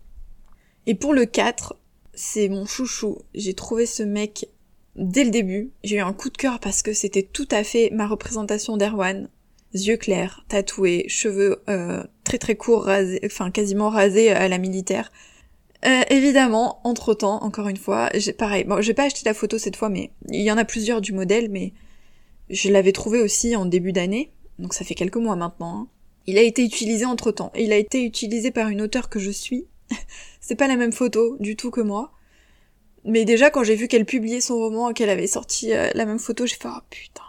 Et 0.86 0.94
pour 0.94 1.14
le 1.14 1.26
4, 1.26 1.76
c'est 2.14 2.48
mon 2.48 2.66
chouchou. 2.66 3.18
J'ai 3.34 3.54
trouvé 3.54 3.86
ce 3.86 4.02
mec 4.02 4.48
dès 4.96 5.24
le 5.24 5.30
début. 5.30 5.72
J'ai 5.82 5.96
eu 5.96 6.00
un 6.00 6.12
coup 6.12 6.30
de 6.30 6.36
cœur 6.36 6.60
parce 6.60 6.82
que 6.82 6.92
c'était 6.92 7.22
tout 7.22 7.48
à 7.50 7.64
fait 7.64 7.90
ma 7.90 8.06
représentation 8.06 8.76
d'Erwan. 8.76 9.28
Yeux 9.72 9.96
clairs, 9.96 10.44
tatoués, 10.48 11.06
cheveux 11.08 11.62
euh, 11.68 12.04
très 12.22 12.38
très 12.38 12.54
courts, 12.54 12.84
rasés, 12.84 13.20
enfin 13.24 13.50
quasiment 13.50 13.90
rasés 13.90 14.30
à 14.30 14.46
la 14.46 14.58
militaire. 14.58 15.10
Euh, 15.84 16.02
évidemment, 16.10 16.80
entre 16.84 17.12
temps, 17.12 17.42
encore 17.42 17.68
une 17.68 17.76
fois, 17.76 18.08
j'ai 18.14 18.32
pareil. 18.32 18.64
Bon, 18.64 18.80
j'ai 18.80 18.94
pas 18.94 19.04
acheté 19.04 19.22
la 19.24 19.34
photo 19.34 19.58
cette 19.58 19.76
fois, 19.76 19.88
mais 19.88 20.12
il 20.30 20.42
y 20.42 20.50
en 20.50 20.56
a 20.56 20.64
plusieurs 20.64 21.00
du 21.00 21.12
modèle, 21.12 21.50
mais 21.50 21.72
je 22.48 22.70
l'avais 22.70 22.92
trouvé 22.92 23.20
aussi 23.20 23.56
en 23.56 23.66
début 23.66 23.92
d'année, 23.92 24.32
donc 24.58 24.74
ça 24.74 24.84
fait 24.84 24.94
quelques 24.94 25.16
mois 25.16 25.36
maintenant. 25.36 25.80
Hein. 25.80 25.88
Il 26.26 26.38
a 26.38 26.42
été 26.42 26.64
utilisé 26.64 27.04
entre 27.04 27.32
temps. 27.32 27.52
Il 27.56 27.72
a 27.72 27.76
été 27.76 28.02
utilisé 28.02 28.50
par 28.50 28.68
une 28.68 28.82
auteure 28.82 29.08
que 29.08 29.18
je 29.18 29.30
suis. 29.30 29.66
c'est 30.40 30.56
pas 30.56 30.68
la 30.68 30.76
même 30.76 30.92
photo 30.92 31.36
du 31.40 31.56
tout 31.56 31.70
que 31.70 31.80
moi. 31.80 32.12
Mais 33.04 33.24
déjà, 33.24 33.50
quand 33.50 33.64
j'ai 33.64 33.76
vu 33.76 33.86
qu'elle 33.86 34.06
publiait 34.06 34.40
son 34.40 34.56
roman 34.56 34.90
et 34.90 34.94
qu'elle 34.94 35.10
avait 35.10 35.26
sorti 35.26 35.72
euh, 35.72 35.90
la 35.94 36.06
même 36.06 36.18
photo, 36.18 36.46
j'ai 36.46 36.56
fait, 36.56 36.68
oh 36.68 36.80
putain, 36.88 37.22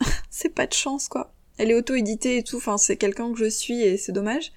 c'est 0.30 0.54
pas 0.54 0.66
de 0.66 0.72
chance, 0.72 1.08
quoi. 1.08 1.32
Elle 1.58 1.70
est 1.70 1.74
auto-éditée 1.74 2.38
et 2.38 2.42
tout, 2.42 2.58
enfin, 2.58 2.78
c'est 2.78 2.96
quelqu'un 2.96 3.32
que 3.32 3.38
je 3.38 3.48
suis 3.48 3.82
et 3.82 3.96
c'est 3.96 4.12
dommage. 4.12 4.52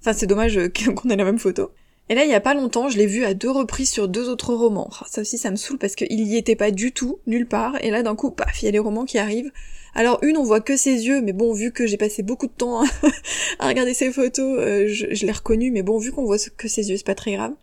Enfin, 0.00 0.14
c'est 0.14 0.26
dommage 0.26 0.56
euh, 0.56 0.68
qu'on 0.96 1.10
ait 1.10 1.16
la 1.16 1.24
même 1.24 1.38
photo. 1.38 1.72
Et 2.12 2.14
là, 2.14 2.26
il 2.26 2.30
y 2.30 2.34
a 2.34 2.40
pas 2.40 2.52
longtemps, 2.52 2.90
je 2.90 2.98
l'ai 2.98 3.06
vu 3.06 3.24
à 3.24 3.32
deux 3.32 3.50
reprises 3.50 3.88
sur 3.88 4.06
deux 4.06 4.28
autres 4.28 4.52
romans. 4.52 4.90
ça 5.08 5.22
aussi, 5.22 5.38
ça 5.38 5.50
me 5.50 5.56
saoule 5.56 5.78
parce 5.78 5.94
qu'il 5.94 6.20
y 6.20 6.36
était 6.36 6.56
pas 6.56 6.70
du 6.70 6.92
tout, 6.92 7.20
nulle 7.26 7.48
part. 7.48 7.82
Et 7.82 7.90
là, 7.90 8.02
d'un 8.02 8.14
coup, 8.14 8.30
paf, 8.30 8.60
il 8.60 8.66
y 8.66 8.68
a 8.68 8.70
les 8.70 8.78
romans 8.78 9.06
qui 9.06 9.16
arrivent. 9.16 9.50
Alors 9.94 10.18
une, 10.20 10.36
on 10.36 10.42
voit 10.42 10.60
que 10.60 10.76
ses 10.76 11.06
yeux, 11.06 11.22
mais 11.22 11.32
bon, 11.32 11.54
vu 11.54 11.72
que 11.72 11.86
j'ai 11.86 11.96
passé 11.96 12.22
beaucoup 12.22 12.48
de 12.48 12.52
temps 12.52 12.82
à 13.58 13.66
regarder 13.66 13.94
ses 13.94 14.12
photos, 14.12 14.58
euh, 14.60 14.88
je, 14.88 15.24
l'ai 15.24 15.32
reconnu, 15.32 15.70
mais 15.70 15.82
bon, 15.82 15.96
vu 15.96 16.12
qu'on 16.12 16.26
voit 16.26 16.36
que 16.54 16.68
ses 16.68 16.90
yeux, 16.90 16.98
c'est 16.98 17.06
pas 17.06 17.14
très 17.14 17.32
grave. 17.32 17.54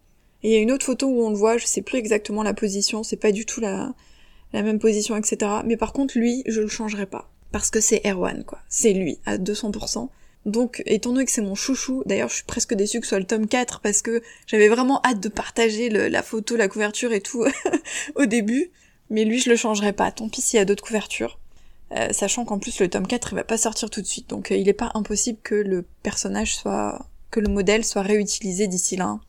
Et 0.41 0.49
il 0.49 0.51
y 0.51 0.55
a 0.55 0.61
une 0.61 0.71
autre 0.71 0.85
photo 0.87 1.05
où 1.05 1.21
on 1.21 1.29
le 1.29 1.35
voit, 1.35 1.59
je 1.59 1.67
sais 1.67 1.83
plus 1.83 1.99
exactement 1.99 2.41
la 2.41 2.55
position, 2.55 3.03
c'est 3.03 3.17
pas 3.17 3.31
du 3.31 3.45
tout 3.45 3.61
la, 3.61 3.93
la 4.51 4.63
même 4.63 4.79
position, 4.79 5.15
etc. 5.15 5.37
Mais 5.63 5.77
par 5.77 5.93
contre, 5.93 6.17
lui, 6.17 6.41
je 6.47 6.61
le 6.61 6.69
changerai 6.69 7.05
pas. 7.05 7.29
Parce 7.51 7.69
que 7.69 7.81
c'est 7.81 8.01
Erwan, 8.03 8.43
quoi. 8.43 8.57
C'est 8.67 8.93
lui, 8.93 9.19
à 9.27 9.37
200%. 9.37 10.09
Donc, 10.45 10.81
étant 10.85 11.11
donné 11.11 11.25
que 11.25 11.31
c'est 11.31 11.41
mon 11.41 11.55
chouchou, 11.55 12.03
d'ailleurs 12.05 12.29
je 12.29 12.35
suis 12.35 12.43
presque 12.45 12.73
déçue 12.73 12.99
que 12.99 13.05
ce 13.05 13.09
soit 13.09 13.19
le 13.19 13.25
tome 13.25 13.47
4 13.47 13.81
parce 13.81 14.01
que 14.01 14.21
j'avais 14.47 14.69
vraiment 14.69 15.01
hâte 15.03 15.19
de 15.19 15.29
partager 15.29 15.89
la 15.89 16.23
photo, 16.23 16.55
la 16.55 16.67
couverture 16.67 17.11
et 17.11 17.21
tout 17.21 17.45
au 18.15 18.25
début. 18.25 18.71
Mais 19.09 19.25
lui, 19.25 19.39
je 19.39 19.49
le 19.49 19.55
changerai 19.55 19.91
pas. 19.91 20.11
Tant 20.11 20.29
pis 20.29 20.41
s'il 20.41 20.57
y 20.57 20.61
a 20.61 20.65
d'autres 20.65 20.83
couvertures. 20.83 21.39
Euh, 21.91 22.09
sachant 22.11 22.45
qu'en 22.45 22.59
plus 22.59 22.79
le 22.79 22.87
tome 22.87 23.07
4 23.07 23.29
il 23.31 23.35
va 23.35 23.43
pas 23.43 23.57
sortir 23.57 23.89
tout 23.89 24.01
de 24.01 24.05
suite, 24.05 24.29
donc 24.29 24.51
euh, 24.51 24.55
il 24.55 24.69
est 24.69 24.73
pas 24.73 24.91
impossible 24.93 25.39
que 25.41 25.55
le 25.55 25.83
personnage 26.03 26.55
soit, 26.55 27.07
que 27.31 27.39
le 27.39 27.47
modèle 27.47 27.83
soit 27.83 28.03
réutilisé 28.03 28.67
d'ici 28.67 28.95
là. 28.95 29.19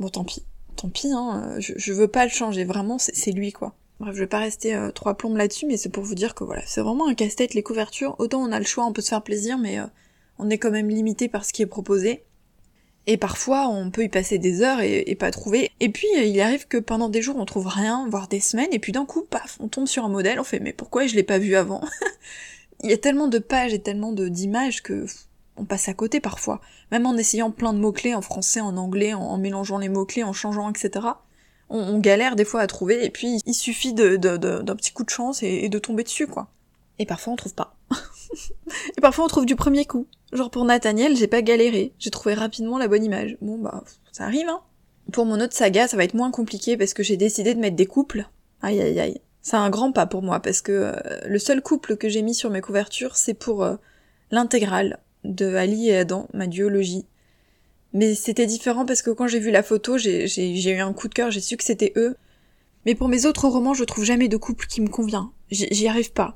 Bon 0.00 0.08
tant 0.08 0.24
pis, 0.24 0.42
tant 0.74 0.88
pis, 0.88 1.12
hein, 1.12 1.54
euh, 1.56 1.60
je, 1.60 1.92
veux 1.92 2.08
pas 2.08 2.24
le 2.24 2.30
changer, 2.32 2.64
vraiment 2.64 2.98
c'est 2.98 3.30
lui 3.30 3.52
quoi. 3.52 3.74
Bref, 4.00 4.16
je 4.16 4.20
vais 4.20 4.26
pas 4.26 4.40
rester 4.40 4.76
trois 4.92 5.14
plombes 5.14 5.36
là-dessus, 5.36 5.66
mais 5.66 5.76
c'est 5.76 5.90
pour 5.90 6.02
vous 6.02 6.16
dire 6.16 6.34
que 6.34 6.42
voilà, 6.42 6.62
c'est 6.66 6.80
vraiment 6.80 7.06
un 7.06 7.14
casse-tête 7.14 7.54
les 7.54 7.62
couvertures. 7.62 8.16
Autant 8.18 8.40
on 8.40 8.50
a 8.50 8.58
le 8.58 8.64
choix, 8.64 8.86
on 8.86 8.92
peut 8.92 9.02
se 9.02 9.10
faire 9.10 9.22
plaisir, 9.22 9.58
mais 9.58 9.78
on 10.40 10.50
est 10.50 10.58
quand 10.58 10.70
même 10.70 10.88
limité 10.88 11.28
par 11.28 11.44
ce 11.44 11.52
qui 11.52 11.62
est 11.62 11.66
proposé. 11.66 12.24
Et 13.06 13.16
parfois, 13.16 13.68
on 13.68 13.90
peut 13.90 14.04
y 14.04 14.08
passer 14.08 14.38
des 14.38 14.62
heures 14.62 14.80
et, 14.80 15.14
pas 15.18 15.30
trouver. 15.30 15.70
Et 15.80 15.88
puis, 15.88 16.06
il 16.16 16.40
arrive 16.40 16.68
que 16.68 16.76
pendant 16.76 17.08
des 17.08 17.22
jours, 17.22 17.36
on 17.38 17.44
trouve 17.44 17.66
rien, 17.66 18.06
voire 18.08 18.28
des 18.28 18.40
semaines, 18.40 18.68
et 18.72 18.78
puis 18.78 18.92
d'un 18.92 19.06
coup, 19.06 19.22
paf, 19.28 19.56
on 19.60 19.68
tombe 19.68 19.86
sur 19.86 20.04
un 20.04 20.08
modèle, 20.08 20.38
on 20.38 20.44
fait, 20.44 20.60
mais 20.60 20.72
pourquoi 20.72 21.06
je 21.06 21.14
l'ai 21.14 21.22
pas 21.22 21.38
vu 21.38 21.56
avant 21.56 21.82
Il 22.82 22.90
y 22.90 22.92
a 22.92 22.98
tellement 22.98 23.28
de 23.28 23.38
pages 23.38 23.74
et 23.74 23.78
tellement 23.80 24.12
d'images 24.12 24.82
que 24.82 25.06
on 25.56 25.64
passe 25.64 25.88
à 25.88 25.94
côté 25.94 26.20
parfois. 26.20 26.60
Même 26.92 27.04
en 27.04 27.16
essayant 27.16 27.50
plein 27.50 27.72
de 27.72 27.78
mots-clés 27.78 28.14
en 28.14 28.22
français, 28.22 28.60
en 28.60 28.76
anglais, 28.76 29.12
en, 29.12 29.36
mélangeant 29.36 29.78
les 29.78 29.88
mots-clés, 29.88 30.24
en 30.24 30.32
changeant, 30.32 30.70
etc. 30.70 31.06
On, 31.68 31.98
galère 31.98 32.36
des 32.36 32.44
fois 32.44 32.60
à 32.60 32.66
trouver, 32.66 33.04
et 33.04 33.10
puis 33.10 33.40
il 33.46 33.54
suffit 33.54 33.92
d'un 33.92 34.28
petit 34.28 34.92
coup 34.92 35.04
de 35.04 35.10
chance 35.10 35.42
et, 35.42 35.64
et 35.64 35.68
de 35.68 35.78
tomber 35.78 36.04
dessus, 36.04 36.26
quoi. 36.26 36.48
Et 36.98 37.06
parfois, 37.06 37.32
on 37.32 37.36
trouve 37.36 37.54
pas. 37.54 37.76
et 38.96 39.00
parfois, 39.00 39.24
on 39.24 39.28
trouve 39.28 39.46
du 39.46 39.56
premier 39.56 39.84
coup. 39.84 40.06
Genre 40.32 40.50
pour 40.50 40.64
Nathaniel, 40.64 41.16
j'ai 41.16 41.26
pas 41.26 41.42
galéré, 41.42 41.92
j'ai 41.98 42.10
trouvé 42.10 42.34
rapidement 42.34 42.78
la 42.78 42.88
bonne 42.88 43.04
image. 43.04 43.36
Bon 43.40 43.58
bah, 43.58 43.82
ça 44.12 44.24
arrive 44.24 44.48
hein. 44.48 44.60
Pour 45.12 45.26
mon 45.26 45.40
autre 45.40 45.54
saga, 45.54 45.88
ça 45.88 45.96
va 45.96 46.04
être 46.04 46.14
moins 46.14 46.30
compliqué 46.30 46.76
parce 46.76 46.94
que 46.94 47.02
j'ai 47.02 47.16
décidé 47.16 47.54
de 47.54 47.58
mettre 47.60 47.74
des 47.74 47.86
couples. 47.86 48.26
Aïe 48.62 48.80
aïe 48.80 49.00
aïe. 49.00 49.20
C'est 49.42 49.56
un 49.56 49.70
grand 49.70 49.90
pas 49.90 50.06
pour 50.06 50.22
moi 50.22 50.38
parce 50.38 50.60
que 50.60 50.72
euh, 50.72 50.92
le 51.26 51.38
seul 51.38 51.62
couple 51.62 51.96
que 51.96 52.08
j'ai 52.08 52.22
mis 52.22 52.34
sur 52.34 52.50
mes 52.50 52.60
couvertures, 52.60 53.16
c'est 53.16 53.34
pour 53.34 53.64
euh, 53.64 53.76
l'intégrale 54.30 55.00
de 55.24 55.54
Ali 55.54 55.88
et 55.88 55.96
Adam, 55.96 56.28
ma 56.32 56.46
duologie. 56.46 57.06
Mais 57.92 58.14
c'était 58.14 58.46
différent 58.46 58.86
parce 58.86 59.02
que 59.02 59.10
quand 59.10 59.26
j'ai 59.26 59.40
vu 59.40 59.50
la 59.50 59.64
photo, 59.64 59.98
j'ai 59.98 60.70
eu 60.70 60.80
un 60.80 60.92
coup 60.92 61.08
de 61.08 61.14
cœur, 61.14 61.32
j'ai 61.32 61.40
su 61.40 61.56
que 61.56 61.64
c'était 61.64 61.92
eux. 61.96 62.16
Mais 62.86 62.94
pour 62.94 63.08
mes 63.08 63.26
autres 63.26 63.48
romans, 63.48 63.74
je 63.74 63.84
trouve 63.84 64.04
jamais 64.04 64.28
de 64.28 64.36
couple 64.36 64.66
qui 64.66 64.80
me 64.80 64.88
convient. 64.88 65.32
J'y 65.50 65.88
arrive 65.88 66.12
pas. 66.12 66.34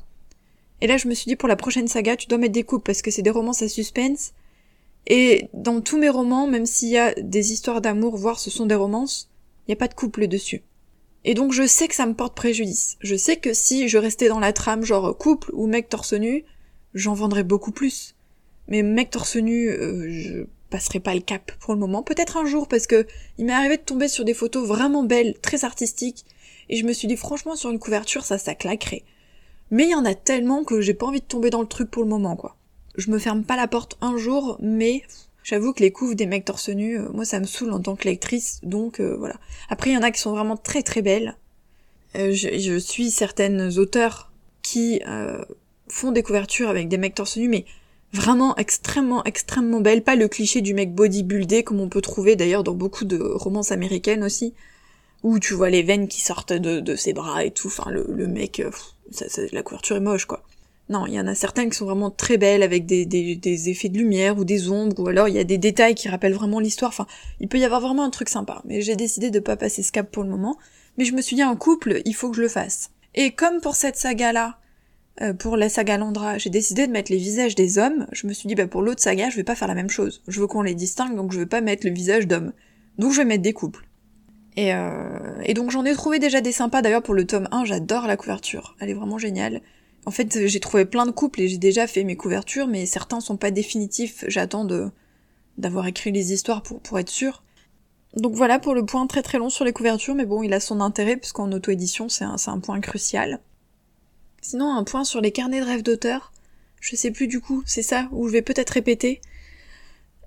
Et 0.84 0.86
là, 0.86 0.98
je 0.98 1.08
me 1.08 1.14
suis 1.14 1.30
dit, 1.30 1.34
pour 1.34 1.48
la 1.48 1.56
prochaine 1.56 1.88
saga, 1.88 2.14
tu 2.14 2.26
dois 2.26 2.36
mettre 2.36 2.52
des 2.52 2.62
couples 2.62 2.84
parce 2.84 3.00
que 3.00 3.10
c'est 3.10 3.22
des 3.22 3.30
romans 3.30 3.52
à 3.58 3.68
suspense. 3.68 4.34
Et 5.06 5.48
dans 5.54 5.80
tous 5.80 5.96
mes 5.96 6.10
romans, 6.10 6.46
même 6.46 6.66
s'il 6.66 6.90
y 6.90 6.98
a 6.98 7.14
des 7.14 7.52
histoires 7.52 7.80
d'amour, 7.80 8.18
voire 8.18 8.38
ce 8.38 8.50
sont 8.50 8.66
des 8.66 8.74
romances, 8.74 9.30
il 9.60 9.70
n'y 9.70 9.72
a 9.72 9.76
pas 9.76 9.88
de 9.88 9.94
couple 9.94 10.28
dessus. 10.28 10.62
Et 11.24 11.32
donc 11.32 11.54
je 11.54 11.66
sais 11.66 11.88
que 11.88 11.94
ça 11.94 12.04
me 12.04 12.12
porte 12.12 12.36
préjudice. 12.36 12.98
Je 13.00 13.16
sais 13.16 13.38
que 13.38 13.54
si 13.54 13.88
je 13.88 13.96
restais 13.96 14.28
dans 14.28 14.40
la 14.40 14.52
trame 14.52 14.84
genre 14.84 15.16
couple 15.16 15.52
ou 15.54 15.66
mec 15.66 15.88
torse 15.88 16.12
nu, 16.12 16.44
j'en 16.92 17.14
vendrais 17.14 17.44
beaucoup 17.44 17.72
plus. 17.72 18.14
Mais 18.68 18.82
mec 18.82 19.08
torse 19.08 19.36
nu, 19.36 19.70
euh, 19.70 20.10
je 20.10 20.44
passerai 20.68 21.00
pas 21.00 21.14
le 21.14 21.22
cap 21.22 21.50
pour 21.60 21.72
le 21.72 21.80
moment. 21.80 22.02
Peut-être 22.02 22.36
un 22.36 22.44
jour 22.44 22.68
parce 22.68 22.86
que 22.86 23.06
il 23.38 23.46
m'est 23.46 23.54
arrivé 23.54 23.78
de 23.78 23.82
tomber 23.82 24.08
sur 24.08 24.26
des 24.26 24.34
photos 24.34 24.68
vraiment 24.68 25.02
belles, 25.02 25.38
très 25.40 25.64
artistiques, 25.64 26.26
et 26.68 26.76
je 26.76 26.84
me 26.84 26.92
suis 26.92 27.08
dit 27.08 27.16
franchement 27.16 27.56
sur 27.56 27.70
une 27.70 27.78
couverture 27.78 28.26
ça 28.26 28.36
ça 28.36 28.54
claquerait. 28.54 29.04
Mais 29.74 29.86
il 29.86 29.90
y 29.90 29.94
en 29.96 30.04
a 30.04 30.14
tellement 30.14 30.62
que 30.62 30.80
j'ai 30.80 30.94
pas 30.94 31.06
envie 31.06 31.18
de 31.18 31.24
tomber 31.24 31.50
dans 31.50 31.60
le 31.60 31.66
truc 31.66 31.90
pour 31.90 32.04
le 32.04 32.08
moment, 32.08 32.36
quoi. 32.36 32.54
Je 32.96 33.10
me 33.10 33.18
ferme 33.18 33.42
pas 33.42 33.56
la 33.56 33.66
porte 33.66 33.98
un 34.00 34.16
jour, 34.16 34.56
mais 34.62 35.02
j'avoue 35.42 35.72
que 35.72 35.80
les 35.80 35.90
couves 35.90 36.14
des 36.14 36.26
mecs 36.26 36.44
torse 36.44 36.68
nu, 36.68 36.96
euh, 36.96 37.08
moi 37.12 37.24
ça 37.24 37.40
me 37.40 37.44
saoule 37.44 37.72
en 37.72 37.80
tant 37.80 37.96
que 37.96 38.04
lectrice, 38.04 38.60
donc 38.62 39.00
euh, 39.00 39.16
voilà. 39.18 39.34
Après 39.68 39.90
il 39.90 39.94
y 39.94 39.96
en 39.96 40.02
a 40.02 40.12
qui 40.12 40.20
sont 40.20 40.30
vraiment 40.30 40.56
très 40.56 40.84
très 40.84 41.02
belles. 41.02 41.36
Euh, 42.14 42.30
je, 42.32 42.78
suis 42.78 43.10
certaines 43.10 43.76
auteurs 43.76 44.30
qui 44.62 45.02
font 45.88 46.12
des 46.12 46.22
couvertures 46.22 46.68
avec 46.68 46.86
des 46.86 46.96
mecs 46.96 47.16
torse 47.16 47.36
nu, 47.36 47.48
mais 47.48 47.64
vraiment 48.12 48.56
extrêmement 48.56 49.24
extrêmement 49.24 49.80
belles, 49.80 50.04
pas 50.04 50.14
le 50.14 50.28
cliché 50.28 50.60
du 50.60 50.72
mec 50.72 50.94
bodybuildé 50.94 51.64
comme 51.64 51.80
on 51.80 51.88
peut 51.88 52.00
trouver 52.00 52.36
d'ailleurs 52.36 52.62
dans 52.62 52.74
beaucoup 52.74 53.04
de 53.04 53.18
romances 53.18 53.72
américaines 53.72 54.22
aussi, 54.22 54.54
où 55.24 55.40
tu 55.40 55.52
vois 55.54 55.68
les 55.68 55.82
veines 55.82 56.06
qui 56.06 56.20
sortent 56.20 56.52
de, 56.52 56.94
ses 56.94 57.12
bras 57.12 57.44
et 57.44 57.50
tout, 57.50 57.66
enfin 57.66 57.90
le, 57.90 58.06
le 58.08 58.28
mec 58.28 58.62
la 59.52 59.62
couverture 59.62 59.96
est 59.96 60.00
moche, 60.00 60.26
quoi. 60.26 60.42
Non, 60.90 61.06
il 61.06 61.14
y 61.14 61.20
en 61.20 61.26
a 61.26 61.34
certaines 61.34 61.70
qui 61.70 61.78
sont 61.78 61.86
vraiment 61.86 62.10
très 62.10 62.36
belles 62.36 62.62
avec 62.62 62.84
des, 62.84 63.06
des, 63.06 63.68
effets 63.70 63.88
de 63.88 63.96
lumière 63.96 64.36
ou 64.36 64.44
des 64.44 64.70
ombres, 64.70 65.02
ou 65.02 65.08
alors 65.08 65.28
il 65.28 65.34
y 65.34 65.38
a 65.38 65.44
des 65.44 65.56
détails 65.56 65.94
qui 65.94 66.08
rappellent 66.08 66.34
vraiment 66.34 66.60
l'histoire. 66.60 66.90
Enfin, 66.90 67.06
il 67.40 67.48
peut 67.48 67.58
y 67.58 67.64
avoir 67.64 67.80
vraiment 67.80 68.04
un 68.04 68.10
truc 68.10 68.28
sympa. 68.28 68.60
Mais 68.66 68.82
j'ai 68.82 68.96
décidé 68.96 69.30
de 69.30 69.40
pas 69.40 69.56
passer 69.56 69.82
ce 69.82 69.92
cap 69.92 70.10
pour 70.10 70.24
le 70.24 70.28
moment. 70.28 70.58
Mais 70.98 71.06
je 71.06 71.14
me 71.14 71.22
suis 71.22 71.36
dit, 71.36 71.44
en 71.44 71.56
couple, 71.56 72.02
il 72.04 72.14
faut 72.14 72.28
que 72.30 72.36
je 72.36 72.42
le 72.42 72.48
fasse. 72.48 72.90
Et 73.14 73.30
comme 73.30 73.60
pour 73.60 73.76
cette 73.76 73.96
saga-là, 73.96 74.58
euh, 75.22 75.32
pour 75.32 75.56
la 75.56 75.68
saga 75.68 75.96
Landra, 75.96 76.38
j'ai 76.38 76.50
décidé 76.50 76.86
de 76.86 76.92
mettre 76.92 77.12
les 77.12 77.18
visages 77.18 77.54
des 77.54 77.78
hommes, 77.78 78.06
je 78.10 78.26
me 78.26 78.32
suis 78.32 78.48
dit 78.48 78.56
bah 78.56 78.66
pour 78.66 78.82
l'autre 78.82 79.00
saga, 79.00 79.30
je 79.30 79.36
vais 79.36 79.44
pas 79.44 79.54
faire 79.54 79.68
la 79.68 79.74
même 79.74 79.90
chose. 79.90 80.22
Je 80.26 80.40
veux 80.40 80.48
qu'on 80.48 80.62
les 80.62 80.74
distingue, 80.74 81.14
donc 81.14 81.32
je 81.32 81.38
vais 81.38 81.46
pas 81.46 81.60
mettre 81.60 81.86
le 81.86 81.92
visage 81.92 82.26
d'homme. 82.26 82.52
Donc 82.98 83.12
je 83.12 83.18
vais 83.18 83.24
mettre 83.24 83.42
des 83.42 83.52
couples. 83.52 83.86
Et, 84.56 84.72
euh, 84.74 85.40
et 85.44 85.54
donc 85.54 85.70
j'en 85.70 85.84
ai 85.84 85.94
trouvé 85.94 86.18
déjà 86.18 86.40
des 86.40 86.52
sympas 86.52 86.82
d'ailleurs 86.82 87.02
pour 87.02 87.14
le 87.14 87.26
tome 87.26 87.48
1, 87.50 87.64
j'adore 87.64 88.06
la 88.06 88.16
couverture. 88.16 88.76
Elle 88.80 88.90
est 88.90 88.94
vraiment 88.94 89.18
géniale. 89.18 89.60
En 90.06 90.10
fait, 90.10 90.46
j'ai 90.46 90.60
trouvé 90.60 90.84
plein 90.84 91.06
de 91.06 91.10
couples 91.10 91.40
et 91.40 91.48
j'ai 91.48 91.58
déjà 91.58 91.86
fait 91.86 92.04
mes 92.04 92.16
couvertures, 92.16 92.66
mais 92.66 92.86
certains 92.86 93.20
sont 93.20 93.36
pas 93.36 93.50
définitifs. 93.50 94.24
J'attends 94.28 94.64
de 94.64 94.90
d'avoir 95.56 95.86
écrit 95.86 96.10
les 96.10 96.32
histoires 96.32 96.62
pour, 96.62 96.80
pour 96.80 96.98
être 96.98 97.10
sûr. 97.10 97.44
Donc 98.16 98.34
voilà 98.34 98.58
pour 98.58 98.74
le 98.74 98.84
point 98.84 99.06
très 99.06 99.22
très 99.22 99.38
long 99.38 99.50
sur 99.50 99.64
les 99.64 99.72
couvertures, 99.72 100.14
mais 100.14 100.26
bon, 100.26 100.42
il 100.42 100.52
a 100.52 100.60
son 100.60 100.80
intérêt 100.80 101.16
puisqu'en 101.16 101.50
auto-édition 101.52 102.08
c'est 102.08 102.24
un, 102.24 102.36
un 102.46 102.58
point 102.58 102.80
crucial. 102.80 103.40
Sinon, 104.40 104.72
un 104.72 104.84
point 104.84 105.04
sur 105.04 105.20
les 105.20 105.32
carnets 105.32 105.60
de 105.60 105.64
rêve 105.64 105.82
d'auteur. 105.82 106.32
Je 106.80 106.96
sais 106.96 107.10
plus 107.10 107.28
du 107.28 107.40
coup, 107.40 107.62
c'est 107.66 107.82
ça, 107.82 108.08
où 108.12 108.28
je 108.28 108.32
vais 108.32 108.42
peut-être 108.42 108.70
répéter. 108.70 109.20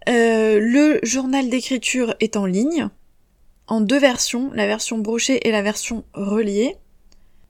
Euh, 0.09 0.59
le 0.59 0.99
journal 1.03 1.49
d'écriture 1.49 2.15
est 2.19 2.35
en 2.35 2.45
ligne, 2.45 2.89
en 3.67 3.81
deux 3.81 3.99
versions, 3.99 4.51
la 4.53 4.65
version 4.65 4.97
brochée 4.97 5.47
et 5.47 5.51
la 5.51 5.61
version 5.61 6.03
reliée. 6.13 6.75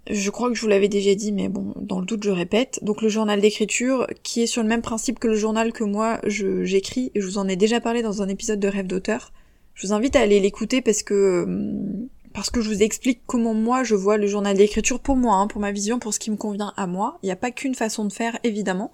Je 0.10 0.30
crois 0.30 0.50
que 0.50 0.56
je 0.56 0.62
vous 0.62 0.68
l'avais 0.68 0.88
déjà 0.88 1.16
dit, 1.16 1.32
mais 1.32 1.50
bon, 1.50 1.74
dans 1.76 2.00
le 2.00 2.06
doute, 2.06 2.24
je 2.24 2.32
répète. 2.32 2.80
Donc 2.82 3.02
le 3.02 3.10
journal 3.10 3.42
d'écriture, 3.42 4.08
qui 4.24 4.42
est 4.42 4.48
sur 4.48 4.64
le 4.64 4.70
même 4.70 4.82
principe 4.82 5.20
que 5.20 5.28
le 5.28 5.36
journal 5.36 5.74
que 5.74 5.84
moi 5.84 6.20
j'écris, 6.26 7.12
et 7.14 7.22
je 7.22 7.26
vous 7.26 7.38
en 7.38 7.48
ai 7.48 7.56
déjà 7.56 7.82
parlé 7.82 8.02
dans 8.02 8.22
un 8.22 8.30
épisode 8.30 8.60
de 8.60 8.68
Rêve 8.68 8.88
d'auteur. 8.88 9.34
Je 9.74 9.86
vous 9.86 9.94
invite 9.94 10.16
à 10.16 10.22
aller 10.22 10.40
l'écouter 10.40 10.82
parce 10.82 11.04
que 11.04 11.44
hum, 11.44 12.08
parce 12.38 12.52
que 12.52 12.62
je 12.62 12.70
vous 12.70 12.84
explique 12.84 13.22
comment 13.26 13.56
moi 13.56 13.84
je 13.84 13.96
vois 13.96 14.18
le 14.18 14.28
journal 14.28 14.56
d'écriture 14.56 15.00
pour 15.00 15.16
moi, 15.16 15.38
hein, 15.38 15.48
pour 15.48 15.60
ma 15.60 15.72
vision, 15.72 15.98
pour 15.98 16.14
ce 16.14 16.20
qui 16.20 16.30
me 16.30 16.38
convient 16.38 16.72
à 16.78 16.86
moi. 16.86 17.18
Il 17.24 17.26
n'y 17.26 17.32
a 17.32 17.36
pas 17.36 17.50
qu'une 17.50 17.74
façon 17.74 18.06
de 18.06 18.14
faire, 18.14 18.38
évidemment. 18.44 18.92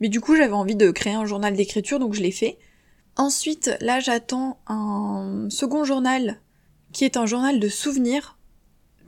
Mais 0.00 0.10
du 0.10 0.20
coup, 0.20 0.36
j'avais 0.36 0.52
envie 0.52 0.76
de 0.76 0.90
créer 0.90 1.14
un 1.14 1.24
journal 1.24 1.54
d'écriture, 1.54 1.98
donc 1.98 2.12
je 2.12 2.20
l'ai 2.20 2.30
fait. 2.30 2.58
Ensuite, 3.16 3.70
là, 3.80 3.98
j'attends 3.98 4.58
un 4.66 5.46
second 5.48 5.84
journal, 5.84 6.41
qui 6.92 7.04
est 7.04 7.16
un 7.16 7.26
journal 7.26 7.58
de 7.58 7.68
souvenirs, 7.68 8.36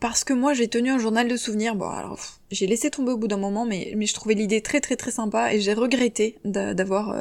parce 0.01 0.25
que 0.25 0.33
moi 0.33 0.53
j'ai 0.53 0.69
tenu 0.69 0.91
un 0.91 0.99
journal 0.99 1.29
de 1.29 1.37
souvenirs. 1.37 1.77
Bon 1.77 1.89
alors 1.89 2.19
j'ai 2.51 2.67
laissé 2.67 2.91
tomber 2.91 3.13
au 3.13 3.17
bout 3.17 3.29
d'un 3.29 3.37
moment, 3.37 3.65
mais, 3.65 3.93
mais 3.97 4.07
je 4.07 4.15
trouvais 4.15 4.35
l'idée 4.35 4.61
très 4.61 4.81
très 4.81 4.97
très 4.97 5.11
sympa 5.11 5.55
et 5.55 5.61
j'ai 5.61 5.75
regretté 5.75 6.39
d'avoir 6.45 7.11
euh, 7.11 7.21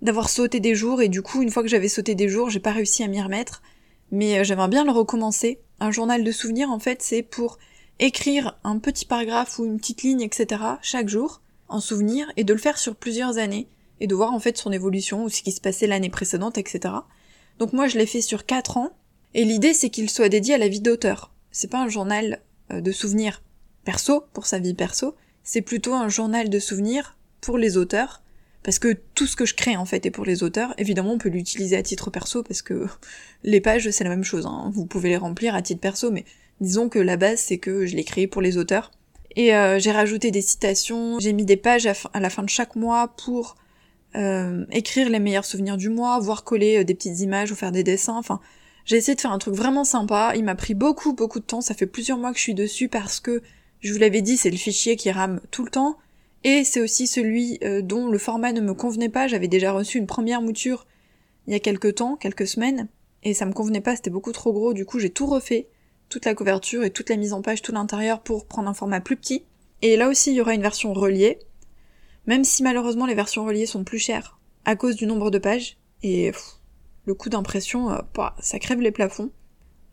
d'avoir 0.00 0.28
sauté 0.28 0.58
des 0.58 0.74
jours 0.74 1.00
et 1.02 1.08
du 1.08 1.22
coup 1.22 1.42
une 1.42 1.50
fois 1.50 1.62
que 1.62 1.68
j'avais 1.68 1.88
sauté 1.88 2.14
des 2.14 2.28
jours 2.28 2.50
j'ai 2.50 2.60
pas 2.60 2.72
réussi 2.72 3.02
à 3.02 3.08
m'y 3.08 3.22
remettre. 3.22 3.62
Mais 4.10 4.38
euh, 4.38 4.44
j'aimerais 4.44 4.68
bien 4.68 4.84
le 4.84 4.90
recommencer. 4.90 5.60
Un 5.80 5.90
journal 5.90 6.24
de 6.24 6.32
souvenirs 6.32 6.70
en 6.70 6.78
fait 6.78 7.02
c'est 7.02 7.22
pour 7.22 7.58
écrire 7.98 8.58
un 8.64 8.78
petit 8.78 9.04
paragraphe 9.04 9.58
ou 9.58 9.64
une 9.64 9.78
petite 9.78 10.02
ligne 10.02 10.22
etc. 10.22 10.60
chaque 10.82 11.08
jour 11.08 11.40
en 11.68 11.80
souvenir 11.80 12.30
et 12.36 12.44
de 12.44 12.52
le 12.52 12.58
faire 12.58 12.78
sur 12.78 12.96
plusieurs 12.96 13.38
années 13.38 13.68
et 14.00 14.06
de 14.06 14.14
voir 14.14 14.32
en 14.32 14.40
fait 14.40 14.58
son 14.58 14.72
évolution 14.72 15.24
ou 15.24 15.28
ce 15.28 15.42
qui 15.42 15.52
se 15.52 15.60
passait 15.60 15.86
l'année 15.86 16.10
précédente 16.10 16.58
etc. 16.58 16.94
Donc 17.60 17.72
moi 17.72 17.86
je 17.86 17.96
l'ai 17.96 18.06
fait 18.06 18.22
sur 18.22 18.44
4 18.44 18.76
ans 18.76 18.90
et 19.34 19.44
l'idée 19.44 19.74
c'est 19.74 19.90
qu'il 19.90 20.10
soit 20.10 20.28
dédié 20.28 20.54
à 20.54 20.58
la 20.58 20.68
vie 20.68 20.80
d'auteur 20.80 21.32
c'est 21.52 21.70
pas 21.70 21.78
un 21.78 21.88
journal 21.88 22.40
euh, 22.72 22.80
de 22.80 22.90
souvenirs 22.90 23.42
perso, 23.84 24.24
pour 24.32 24.46
sa 24.46 24.58
vie 24.58 24.74
perso, 24.74 25.14
c'est 25.44 25.62
plutôt 25.62 25.94
un 25.94 26.08
journal 26.08 26.48
de 26.48 26.58
souvenirs 26.58 27.16
pour 27.40 27.58
les 27.58 27.76
auteurs, 27.76 28.22
parce 28.62 28.78
que 28.78 28.96
tout 29.14 29.26
ce 29.26 29.36
que 29.36 29.44
je 29.44 29.54
crée 29.54 29.76
en 29.76 29.84
fait 29.84 30.06
est 30.06 30.10
pour 30.10 30.24
les 30.24 30.42
auteurs. 30.44 30.72
Évidemment, 30.78 31.12
on 31.12 31.18
peut 31.18 31.28
l'utiliser 31.28 31.76
à 31.76 31.82
titre 31.82 32.10
perso, 32.10 32.42
parce 32.42 32.62
que 32.62 32.86
les 33.42 33.60
pages, 33.60 33.90
c'est 33.90 34.04
la 34.04 34.10
même 34.10 34.24
chose, 34.24 34.46
hein. 34.46 34.70
vous 34.72 34.86
pouvez 34.86 35.10
les 35.10 35.16
remplir 35.16 35.54
à 35.54 35.62
titre 35.62 35.80
perso, 35.80 36.10
mais 36.10 36.24
disons 36.60 36.88
que 36.88 36.98
la 36.98 37.16
base, 37.16 37.40
c'est 37.40 37.58
que 37.58 37.86
je 37.86 37.96
l'ai 37.96 38.04
créé 38.04 38.26
pour 38.26 38.42
les 38.42 38.56
auteurs. 38.56 38.90
Et 39.34 39.54
euh, 39.54 39.78
j'ai 39.78 39.92
rajouté 39.92 40.30
des 40.30 40.42
citations, 40.42 41.18
j'ai 41.18 41.32
mis 41.32 41.46
des 41.46 41.56
pages 41.56 41.86
à, 41.86 42.20
la 42.20 42.30
fin 42.30 42.42
de 42.42 42.50
chaque 42.50 42.76
mois 42.76 43.08
pour 43.08 43.56
euh, 44.14 44.66
écrire 44.70 45.08
les 45.08 45.18
meilleurs 45.18 45.46
souvenirs 45.46 45.78
du 45.78 45.88
mois, 45.88 46.20
voire 46.20 46.44
coller 46.44 46.84
des 46.84 46.94
petites 46.94 47.20
images 47.20 47.50
ou 47.50 47.56
faire 47.56 47.72
des 47.72 47.82
dessins, 47.82 48.16
enfin 48.16 48.40
j'ai 48.84 48.96
essayé 48.96 49.14
de 49.14 49.20
faire 49.20 49.32
un 49.32 49.38
truc 49.38 49.54
vraiment 49.54 49.84
sympa, 49.84 50.32
il 50.36 50.44
m'a 50.44 50.54
pris 50.54 50.74
beaucoup 50.74 51.12
beaucoup 51.12 51.40
de 51.40 51.44
temps, 51.44 51.60
ça 51.60 51.74
fait 51.74 51.86
plusieurs 51.86 52.18
mois 52.18 52.32
que 52.32 52.38
je 52.38 52.42
suis 52.42 52.54
dessus 52.54 52.88
parce 52.88 53.20
que, 53.20 53.42
je 53.80 53.92
vous 53.92 53.98
l'avais 53.98 54.22
dit, 54.22 54.36
c'est 54.36 54.50
le 54.50 54.56
fichier 54.56 54.96
qui 54.96 55.10
rame 55.10 55.40
tout 55.50 55.64
le 55.64 55.70
temps, 55.70 55.98
et 56.44 56.64
c'est 56.64 56.80
aussi 56.80 57.06
celui 57.06 57.58
euh, 57.62 57.82
dont 57.82 58.08
le 58.08 58.18
format 58.18 58.52
ne 58.52 58.60
me 58.60 58.74
convenait 58.74 59.08
pas, 59.08 59.28
j'avais 59.28 59.48
déjà 59.48 59.72
reçu 59.72 59.98
une 59.98 60.06
première 60.06 60.42
mouture 60.42 60.86
il 61.46 61.52
y 61.52 61.56
a 61.56 61.60
quelques 61.60 61.96
temps, 61.96 62.16
quelques 62.16 62.46
semaines, 62.46 62.88
et 63.22 63.34
ça 63.34 63.46
me 63.46 63.52
convenait 63.52 63.80
pas, 63.80 63.96
c'était 63.96 64.10
beaucoup 64.10 64.32
trop 64.32 64.52
gros, 64.52 64.72
du 64.72 64.84
coup 64.84 64.98
j'ai 64.98 65.10
tout 65.10 65.26
refait, 65.26 65.68
toute 66.08 66.24
la 66.24 66.34
couverture 66.34 66.84
et 66.84 66.90
toute 66.90 67.10
la 67.10 67.16
mise 67.16 67.32
en 67.32 67.42
page, 67.42 67.62
tout 67.62 67.72
l'intérieur 67.72 68.20
pour 68.20 68.46
prendre 68.46 68.68
un 68.68 68.74
format 68.74 69.00
plus 69.00 69.16
petit. 69.16 69.44
Et 69.80 69.96
là 69.96 70.08
aussi 70.08 70.30
il 70.30 70.36
y 70.36 70.40
aura 70.40 70.54
une 70.54 70.62
version 70.62 70.92
reliée, 70.92 71.38
même 72.26 72.44
si 72.44 72.62
malheureusement 72.62 73.06
les 73.06 73.14
versions 73.14 73.44
reliées 73.44 73.66
sont 73.66 73.82
plus 73.84 73.98
chères 73.98 74.38
à 74.64 74.76
cause 74.76 74.94
du 74.94 75.06
nombre 75.06 75.30
de 75.30 75.38
pages, 75.38 75.78
et 76.02 76.32
le 77.04 77.14
coup 77.14 77.28
d'impression, 77.28 77.90
euh, 77.90 77.98
ça 78.40 78.58
crève 78.58 78.80
les 78.80 78.92
plafonds. 78.92 79.30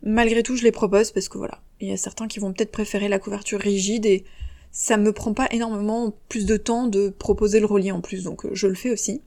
Malgré 0.02 0.42
tout, 0.42 0.56
je 0.56 0.62
les 0.62 0.72
propose 0.72 1.10
parce 1.10 1.28
que 1.28 1.38
voilà, 1.38 1.60
il 1.80 1.88
y 1.88 1.92
a 1.92 1.96
certains 1.96 2.28
qui 2.28 2.38
vont 2.38 2.52
peut-être 2.52 2.72
préférer 2.72 3.08
la 3.08 3.18
couverture 3.18 3.60
rigide 3.60 4.06
et 4.06 4.24
ça 4.70 4.96
me 4.96 5.12
prend 5.12 5.34
pas 5.34 5.48
énormément 5.50 6.14
plus 6.28 6.46
de 6.46 6.56
temps 6.56 6.86
de 6.86 7.10
proposer 7.10 7.60
le 7.60 7.66
relier 7.66 7.92
en 7.92 8.00
plus, 8.00 8.22
donc 8.22 8.46
euh, 8.46 8.50
je 8.52 8.66
le 8.66 8.74
fais 8.74 8.90
aussi. 8.90 9.20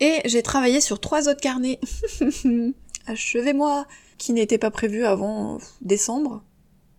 Et 0.00 0.20
j'ai 0.24 0.42
travaillé 0.42 0.80
sur 0.80 1.00
trois 1.00 1.28
autres 1.28 1.40
carnets. 1.40 1.80
Achevez-moi 3.06 3.86
Qui 4.18 4.32
n'étaient 4.32 4.58
pas 4.58 4.70
prévus 4.70 5.04
avant 5.04 5.58
décembre. 5.80 6.42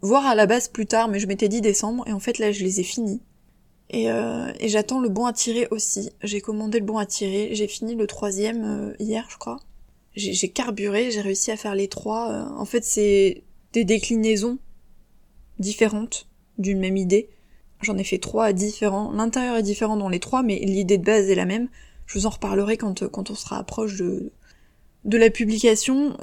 Voire 0.01 0.25
à 0.25 0.35
la 0.35 0.45
base 0.45 0.67
plus 0.67 0.85
tard, 0.85 1.07
mais 1.07 1.19
je 1.19 1.27
m'étais 1.27 1.47
dit 1.47 1.61
décembre, 1.61 2.07
et 2.07 2.13
en 2.13 2.19
fait 2.19 2.37
là 2.37 2.51
je 2.51 2.63
les 2.63 2.79
ai 2.79 2.83
finis. 2.83 3.21
Et, 3.89 4.11
euh, 4.11 4.51
et 4.59 4.67
j'attends 4.67 4.99
le 4.99 5.09
bon 5.09 5.25
à 5.25 5.33
tirer 5.33 5.67
aussi. 5.71 6.11
J'ai 6.21 6.41
commandé 6.41 6.79
le 6.79 6.85
bon 6.85 6.97
à 6.97 7.05
tirer, 7.05 7.49
j'ai 7.53 7.67
fini 7.67 7.95
le 7.95 8.05
troisième 8.05 8.95
hier 8.99 9.25
je 9.29 9.37
crois 9.37 9.59
j'ai 10.17 10.49
carburé, 10.49 11.11
j'ai 11.11 11.21
réussi 11.21 11.51
à 11.51 11.57
faire 11.57 11.75
les 11.75 11.87
trois. 11.87 12.31
Euh, 12.31 12.59
en 12.59 12.65
fait, 12.65 12.83
c'est 12.83 13.43
des 13.73 13.85
déclinaisons 13.85 14.57
différentes 15.59 16.27
d'une 16.57 16.79
même 16.79 16.97
idée. 16.97 17.29
J'en 17.81 17.97
ai 17.97 18.03
fait 18.03 18.17
trois 18.17 18.51
différents. 18.53 19.11
L'intérieur 19.11 19.57
est 19.57 19.63
différent 19.63 19.97
dans 19.97 20.09
les 20.09 20.19
trois, 20.19 20.43
mais 20.43 20.59
l'idée 20.59 20.97
de 20.97 21.03
base 21.03 21.29
est 21.29 21.35
la 21.35 21.45
même. 21.45 21.69
Je 22.07 22.17
vous 22.17 22.25
en 22.25 22.31
reparlerai 22.31 22.77
quand, 22.77 23.07
quand 23.07 23.29
on 23.29 23.35
sera 23.35 23.63
proche 23.63 23.97
de, 23.97 24.31
de 25.05 25.17
la 25.17 25.29
publication. 25.29 26.17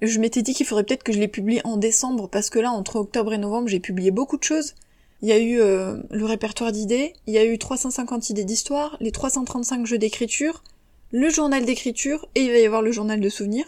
Je 0.00 0.18
m'étais 0.20 0.42
dit 0.42 0.54
qu'il 0.54 0.66
faudrait 0.66 0.84
peut-être 0.84 1.02
que 1.02 1.12
je 1.12 1.18
les 1.18 1.28
publie 1.28 1.60
en 1.64 1.76
décembre, 1.76 2.28
parce 2.28 2.50
que 2.50 2.58
là, 2.58 2.70
entre 2.70 2.96
octobre 2.96 3.32
et 3.32 3.38
novembre, 3.38 3.68
j'ai 3.68 3.80
publié 3.80 4.10
beaucoup 4.10 4.36
de 4.36 4.44
choses. 4.44 4.74
Il 5.20 5.28
y 5.28 5.32
a 5.32 5.38
eu 5.38 5.60
euh, 5.60 5.98
le 6.10 6.24
répertoire 6.24 6.72
d'idées, 6.72 7.12
il 7.28 7.34
y 7.34 7.38
a 7.38 7.44
eu 7.44 7.56
350 7.56 8.30
idées 8.30 8.44
d'histoire, 8.44 8.96
les 9.00 9.12
335 9.12 9.86
jeux 9.86 9.98
d'écriture, 9.98 10.64
le 11.12 11.28
journal 11.28 11.64
d'écriture 11.64 12.26
et 12.34 12.40
il 12.40 12.50
va 12.50 12.58
y 12.58 12.66
avoir 12.66 12.82
le 12.82 12.90
journal 12.90 13.20
de 13.20 13.28
souvenirs. 13.28 13.66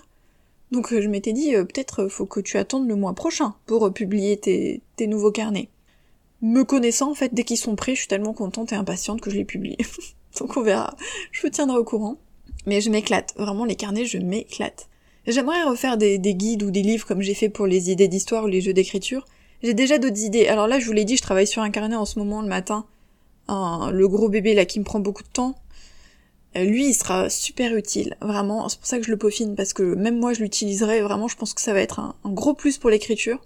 Donc 0.72 0.92
euh, 0.92 1.00
je 1.00 1.08
m'étais 1.08 1.34
dit 1.34 1.54
euh, 1.54 1.64
peut-être 1.64 2.04
euh, 2.04 2.08
faut 2.08 2.26
que 2.26 2.40
tu 2.40 2.56
attendes 2.56 2.88
le 2.88 2.96
mois 2.96 3.14
prochain 3.14 3.54
pour 3.66 3.92
publier 3.92 4.38
tes, 4.38 4.82
nouveaux 5.06 5.30
carnets. 5.30 5.68
Me 6.40 6.64
connaissant 6.64 7.10
en 7.10 7.14
fait 7.14 7.34
dès 7.34 7.44
qu'ils 7.44 7.58
sont 7.58 7.76
prêts, 7.76 7.94
je 7.94 8.00
suis 8.00 8.08
tellement 8.08 8.32
contente 8.32 8.72
et 8.72 8.76
impatiente 8.76 9.20
que 9.20 9.30
je 9.30 9.36
les 9.36 9.44
publie. 9.44 9.76
Donc 10.38 10.56
on 10.56 10.62
verra. 10.62 10.96
Je 11.30 11.42
vous 11.42 11.50
tiendrai 11.50 11.78
au 11.78 11.84
courant. 11.84 12.16
Mais 12.66 12.80
je 12.80 12.90
m'éclate. 12.90 13.34
Vraiment 13.36 13.66
les 13.66 13.76
carnets 13.76 14.06
je 14.06 14.18
m'éclate. 14.18 14.88
J'aimerais 15.26 15.62
refaire 15.64 15.96
des, 15.96 16.18
des, 16.18 16.34
guides 16.34 16.62
ou 16.62 16.70
des 16.70 16.82
livres 16.82 17.06
comme 17.06 17.22
j'ai 17.22 17.34
fait 17.34 17.48
pour 17.48 17.66
les 17.66 17.90
idées 17.90 18.08
d'histoire 18.08 18.44
ou 18.44 18.46
les 18.46 18.62
jeux 18.62 18.72
d'écriture. 18.72 19.26
J'ai 19.62 19.74
déjà 19.74 19.98
d'autres 19.98 20.22
idées. 20.22 20.48
Alors 20.48 20.66
là 20.66 20.78
je 20.78 20.86
vous 20.86 20.92
l'ai 20.92 21.04
dit, 21.04 21.16
je 21.16 21.22
travaille 21.22 21.46
sur 21.46 21.62
un 21.62 21.70
carnet 21.70 21.96
en 21.96 22.04
ce 22.06 22.18
moment 22.18 22.40
le 22.40 22.48
matin. 22.48 22.86
le 23.48 24.06
gros 24.06 24.30
bébé 24.30 24.54
là 24.54 24.64
qui 24.64 24.80
me 24.80 24.84
prend 24.84 25.00
beaucoup 25.00 25.22
de 25.22 25.28
temps. 25.28 25.54
Euh, 26.56 26.64
lui 26.64 26.88
il 26.88 26.94
sera 26.94 27.28
super 27.30 27.74
utile, 27.74 28.16
vraiment, 28.20 28.68
c'est 28.68 28.78
pour 28.78 28.86
ça 28.86 28.98
que 28.98 29.04
je 29.04 29.10
le 29.10 29.16
peaufine, 29.16 29.56
parce 29.56 29.72
que 29.72 29.82
même 29.82 30.18
moi 30.18 30.32
je 30.32 30.40
l'utiliserai, 30.40 31.02
vraiment 31.02 31.28
je 31.28 31.36
pense 31.36 31.54
que 31.54 31.60
ça 31.60 31.72
va 31.72 31.80
être 31.80 31.98
un, 32.00 32.14
gros 32.24 32.54
plus 32.54 32.78
pour 32.78 32.90
l'écriture. 32.90 33.44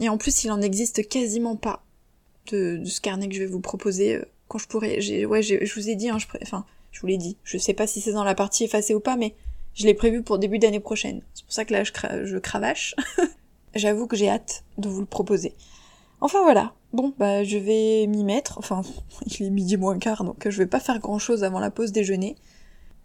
Et 0.00 0.08
en 0.08 0.16
plus 0.16 0.44
il 0.44 0.50
en 0.50 0.60
existe 0.60 1.06
quasiment 1.08 1.56
pas 1.56 1.82
de, 2.50 2.82
ce 2.84 3.00
carnet 3.00 3.28
que 3.28 3.34
je 3.34 3.40
vais 3.40 3.46
vous 3.46 3.60
proposer 3.60 4.16
euh, 4.16 4.24
quand 4.48 4.58
je 4.58 4.66
pourrai. 4.66 5.26
Ouais, 5.26 5.42
je 5.42 5.74
vous 5.74 5.90
ai 5.90 5.94
dit, 5.94 6.08
hein, 6.08 6.18
je 6.18 6.26
enfin, 6.42 6.64
je 6.92 7.00
vous 7.00 7.06
l'ai 7.06 7.18
dit, 7.18 7.36
je 7.44 7.58
sais 7.58 7.74
pas 7.74 7.86
si 7.86 8.00
c'est 8.00 8.12
dans 8.12 8.24
la 8.24 8.34
partie 8.34 8.64
effacée 8.64 8.94
ou 8.94 9.00
pas, 9.00 9.16
mais 9.16 9.34
je 9.74 9.84
l'ai 9.84 9.94
prévu 9.94 10.22
pour 10.22 10.38
début 10.38 10.58
d'année 10.58 10.80
prochaine. 10.80 11.22
C'est 11.34 11.44
pour 11.44 11.52
ça 11.52 11.64
que 11.64 11.72
là 11.72 11.84
je 11.84 12.38
cravache. 12.38 12.94
J'avoue 13.74 14.06
que 14.06 14.16
j'ai 14.16 14.28
hâte 14.28 14.64
de 14.78 14.88
vous 14.88 15.00
le 15.00 15.06
proposer. 15.06 15.54
Enfin 16.20 16.42
voilà, 16.42 16.72
bon 16.92 17.12
bah 17.18 17.44
je 17.44 17.58
vais 17.58 18.06
m'y 18.06 18.24
mettre, 18.24 18.58
enfin 18.58 18.82
il 19.26 19.46
est 19.46 19.50
midi 19.50 19.76
moins 19.76 19.98
quart 19.98 20.24
donc 20.24 20.48
je 20.48 20.58
vais 20.58 20.66
pas 20.66 20.80
faire 20.80 20.98
grand 20.98 21.18
chose 21.18 21.44
avant 21.44 21.60
la 21.60 21.70
pause 21.70 21.92
déjeuner. 21.92 22.36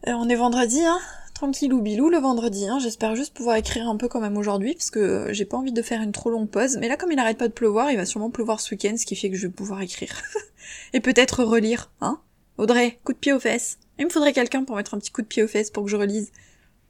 Euh, 0.07 0.11
on 0.13 0.27
est 0.27 0.35
vendredi 0.35 0.81
hein, 0.81 0.99
tranquille 1.33 1.73
ou 1.73 1.81
bilou 1.81 2.09
le 2.09 2.17
vendredi, 2.17 2.67
hein. 2.67 2.79
j'espère 2.79 3.15
juste 3.15 3.33
pouvoir 3.33 3.55
écrire 3.55 3.87
un 3.87 3.95
peu 3.95 4.07
quand 4.07 4.19
même 4.19 4.37
aujourd'hui 4.37 4.73
parce 4.73 4.89
que 4.89 4.99
euh, 4.99 5.33
j'ai 5.33 5.45
pas 5.45 5.57
envie 5.57 5.71
de 5.71 5.81
faire 5.81 6.01
une 6.01 6.11
trop 6.11 6.29
longue 6.29 6.49
pause, 6.49 6.77
mais 6.79 6.87
là 6.87 6.97
comme 6.97 7.11
il 7.11 7.19
arrête 7.19 7.37
pas 7.37 7.47
de 7.47 7.53
pleuvoir, 7.53 7.91
il 7.91 7.97
va 7.97 8.05
sûrement 8.05 8.29
pleuvoir 8.29 8.59
ce 8.59 8.71
week-end, 8.71 8.95
ce 8.97 9.05
qui 9.05 9.15
fait 9.15 9.29
que 9.29 9.37
je 9.37 9.47
vais 9.47 9.53
pouvoir 9.53 9.81
écrire. 9.81 10.21
Et 10.93 10.99
peut-être 10.99 11.43
relire, 11.43 11.91
hein 12.01 12.19
Audrey, 12.57 12.99
coup 13.03 13.13
de 13.13 13.17
pied 13.17 13.33
aux 13.33 13.39
fesses. 13.39 13.79
Il 13.97 14.05
me 14.05 14.11
faudrait 14.11 14.33
quelqu'un 14.33 14.63
pour 14.63 14.75
mettre 14.75 14.93
un 14.93 14.99
petit 14.99 15.11
coup 15.11 15.21
de 15.21 15.27
pied 15.27 15.43
aux 15.43 15.47
fesses 15.47 15.71
pour 15.71 15.83
que 15.83 15.89
je 15.89 15.95
relise. 15.95 16.31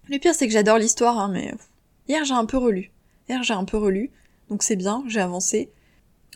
Le 0.09 0.17
pire 0.17 0.35
c'est 0.35 0.47
que 0.47 0.53
j'adore 0.53 0.77
l'histoire, 0.77 1.19
hein, 1.19 1.29
mais 1.31 1.53
hier 2.07 2.25
j'ai 2.25 2.33
un 2.33 2.45
peu 2.45 2.57
relu. 2.57 2.91
Hier 3.29 3.41
j'ai 3.43 3.53
un 3.53 3.65
peu 3.65 3.77
relu, 3.77 4.11
donc 4.49 4.63
c'est 4.63 4.75
bien, 4.75 5.03
j'ai 5.07 5.21
avancé. 5.21 5.71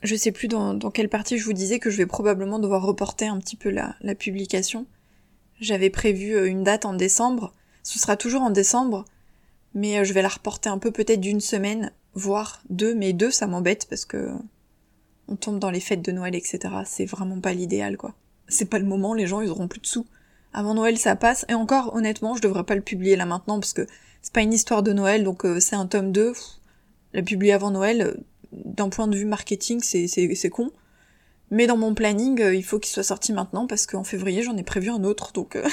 Je 0.03 0.15
sais 0.15 0.31
plus 0.31 0.47
dans, 0.47 0.77
quelle 0.91 1.09
partie 1.09 1.37
je 1.37 1.45
vous 1.45 1.53
disais 1.53 1.79
que 1.79 1.89
je 1.89 1.97
vais 1.97 2.05
probablement 2.05 2.59
devoir 2.59 2.83
reporter 2.83 3.27
un 3.27 3.39
petit 3.39 3.55
peu 3.55 3.69
la, 3.69 3.95
la 4.01 4.15
publication. 4.15 4.85
J'avais 5.59 5.89
prévu 5.89 6.35
euh, 6.35 6.47
une 6.47 6.63
date 6.63 6.85
en 6.85 6.93
décembre. 6.93 7.53
Ce 7.83 7.99
sera 7.99 8.15
toujours 8.15 8.41
en 8.41 8.51
décembre, 8.51 9.05
mais 9.73 9.99
euh, 9.99 10.03
je 10.03 10.13
vais 10.13 10.21
la 10.21 10.27
reporter 10.27 10.71
un 10.71 10.77
peu 10.77 10.91
peut-être 10.91 11.21
d'une 11.21 11.39
semaine, 11.39 11.91
voire 12.13 12.61
deux, 12.69 12.93
mais 12.93 13.13
deux 13.13 13.31
ça 13.31 13.47
m'embête 13.47 13.87
parce 13.89 14.05
que 14.05 14.31
on 15.27 15.35
tombe 15.35 15.59
dans 15.59 15.71
les 15.71 15.79
fêtes 15.79 16.03
de 16.03 16.11
Noël, 16.11 16.35
etc. 16.35 16.59
C'est 16.85 17.05
vraiment 17.05 17.39
pas 17.39 17.53
l'idéal, 17.53 17.97
quoi. 17.97 18.13
C'est 18.47 18.69
pas 18.69 18.79
le 18.79 18.85
moment, 18.85 19.13
les 19.13 19.27
gens 19.27 19.41
ils 19.41 19.49
auront 19.49 19.67
plus 19.67 19.81
de 19.81 19.87
sous. 19.87 20.05
Avant 20.53 20.73
Noël 20.73 20.97
ça 20.97 21.15
passe, 21.15 21.45
et 21.49 21.53
encore 21.53 21.93
honnêtement 21.95 22.35
je 22.35 22.41
devrais 22.41 22.63
pas 22.63 22.75
le 22.75 22.81
publier 22.81 23.15
là 23.15 23.25
maintenant 23.25 23.59
parce 23.59 23.73
que 23.73 23.85
c'est 24.21 24.33
pas 24.33 24.41
une 24.41 24.53
histoire 24.53 24.83
de 24.83 24.93
Noël, 24.93 25.23
donc 25.23 25.45
euh, 25.45 25.59
c'est 25.59 25.75
un 25.75 25.85
tome 25.85 26.11
2. 26.11 26.33
La 27.13 27.21
publier 27.23 27.53
avant 27.53 27.71
Noël, 27.71 28.17
d'un 28.51 28.89
point 28.89 29.07
de 29.07 29.15
vue 29.15 29.25
marketing, 29.25 29.81
c'est 29.81 30.49
con. 30.49 30.71
Mais 31.49 31.67
dans 31.67 31.77
mon 31.77 31.93
planning, 31.93 32.41
euh, 32.41 32.55
il 32.55 32.63
faut 32.63 32.79
qu'il 32.79 32.91
soit 32.91 33.03
sorti 33.03 33.31
maintenant 33.31 33.67
parce 33.67 33.85
qu'en 33.85 34.03
février, 34.03 34.43
j'en 34.43 34.57
ai 34.57 34.63
prévu 34.63 34.89
un 34.89 35.03
autre. 35.03 35.31
Donc, 35.31 35.55
euh, 35.55 35.67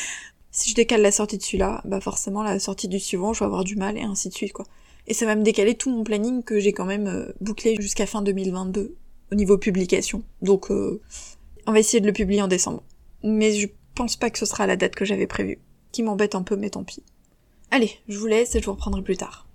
si 0.50 0.70
je 0.70 0.74
décale 0.74 1.02
la 1.02 1.12
sortie 1.12 1.38
de 1.38 1.42
celui-là, 1.42 1.82
bah 1.84 2.00
forcément 2.00 2.42
la 2.42 2.58
sortie 2.58 2.88
du 2.88 2.98
suivant, 2.98 3.32
je 3.32 3.40
vais 3.40 3.46
avoir 3.46 3.64
du 3.64 3.76
mal 3.76 3.96
et 3.96 4.02
ainsi 4.02 4.28
de 4.28 4.34
suite, 4.34 4.52
quoi. 4.52 4.66
Et 5.06 5.14
ça 5.14 5.26
va 5.26 5.36
me 5.36 5.42
décaler 5.42 5.76
tout 5.76 5.90
mon 5.90 6.04
planning 6.04 6.42
que 6.42 6.58
j'ai 6.58 6.72
quand 6.72 6.84
même 6.84 7.06
euh, 7.06 7.32
bouclé 7.40 7.76
jusqu'à 7.80 8.06
fin 8.06 8.22
2022 8.22 8.96
au 9.32 9.34
niveau 9.36 9.58
publication. 9.58 10.24
Donc, 10.42 10.70
on 10.70 11.72
va 11.72 11.78
essayer 11.78 12.00
de 12.00 12.06
le 12.06 12.12
publier 12.12 12.42
en 12.42 12.48
décembre. 12.48 12.82
Mais 13.22 13.52
je 13.52 13.68
pense 13.94 14.16
pas 14.16 14.28
que 14.28 14.38
ce 14.38 14.46
sera 14.46 14.66
la 14.66 14.74
date 14.74 14.96
que 14.96 15.04
j'avais 15.04 15.28
prévue. 15.28 15.60
Qui 15.92 16.02
m'embête 16.02 16.34
un 16.34 16.42
peu, 16.42 16.56
mais 16.56 16.70
tant 16.70 16.82
pis. 16.82 17.04
Allez, 17.70 17.92
je 18.08 18.18
vous 18.18 18.26
laisse 18.26 18.56
et 18.56 18.60
je 18.60 18.66
vous 18.66 18.72
reprendrai 18.72 19.02
plus 19.02 19.16
tard. 19.16 19.46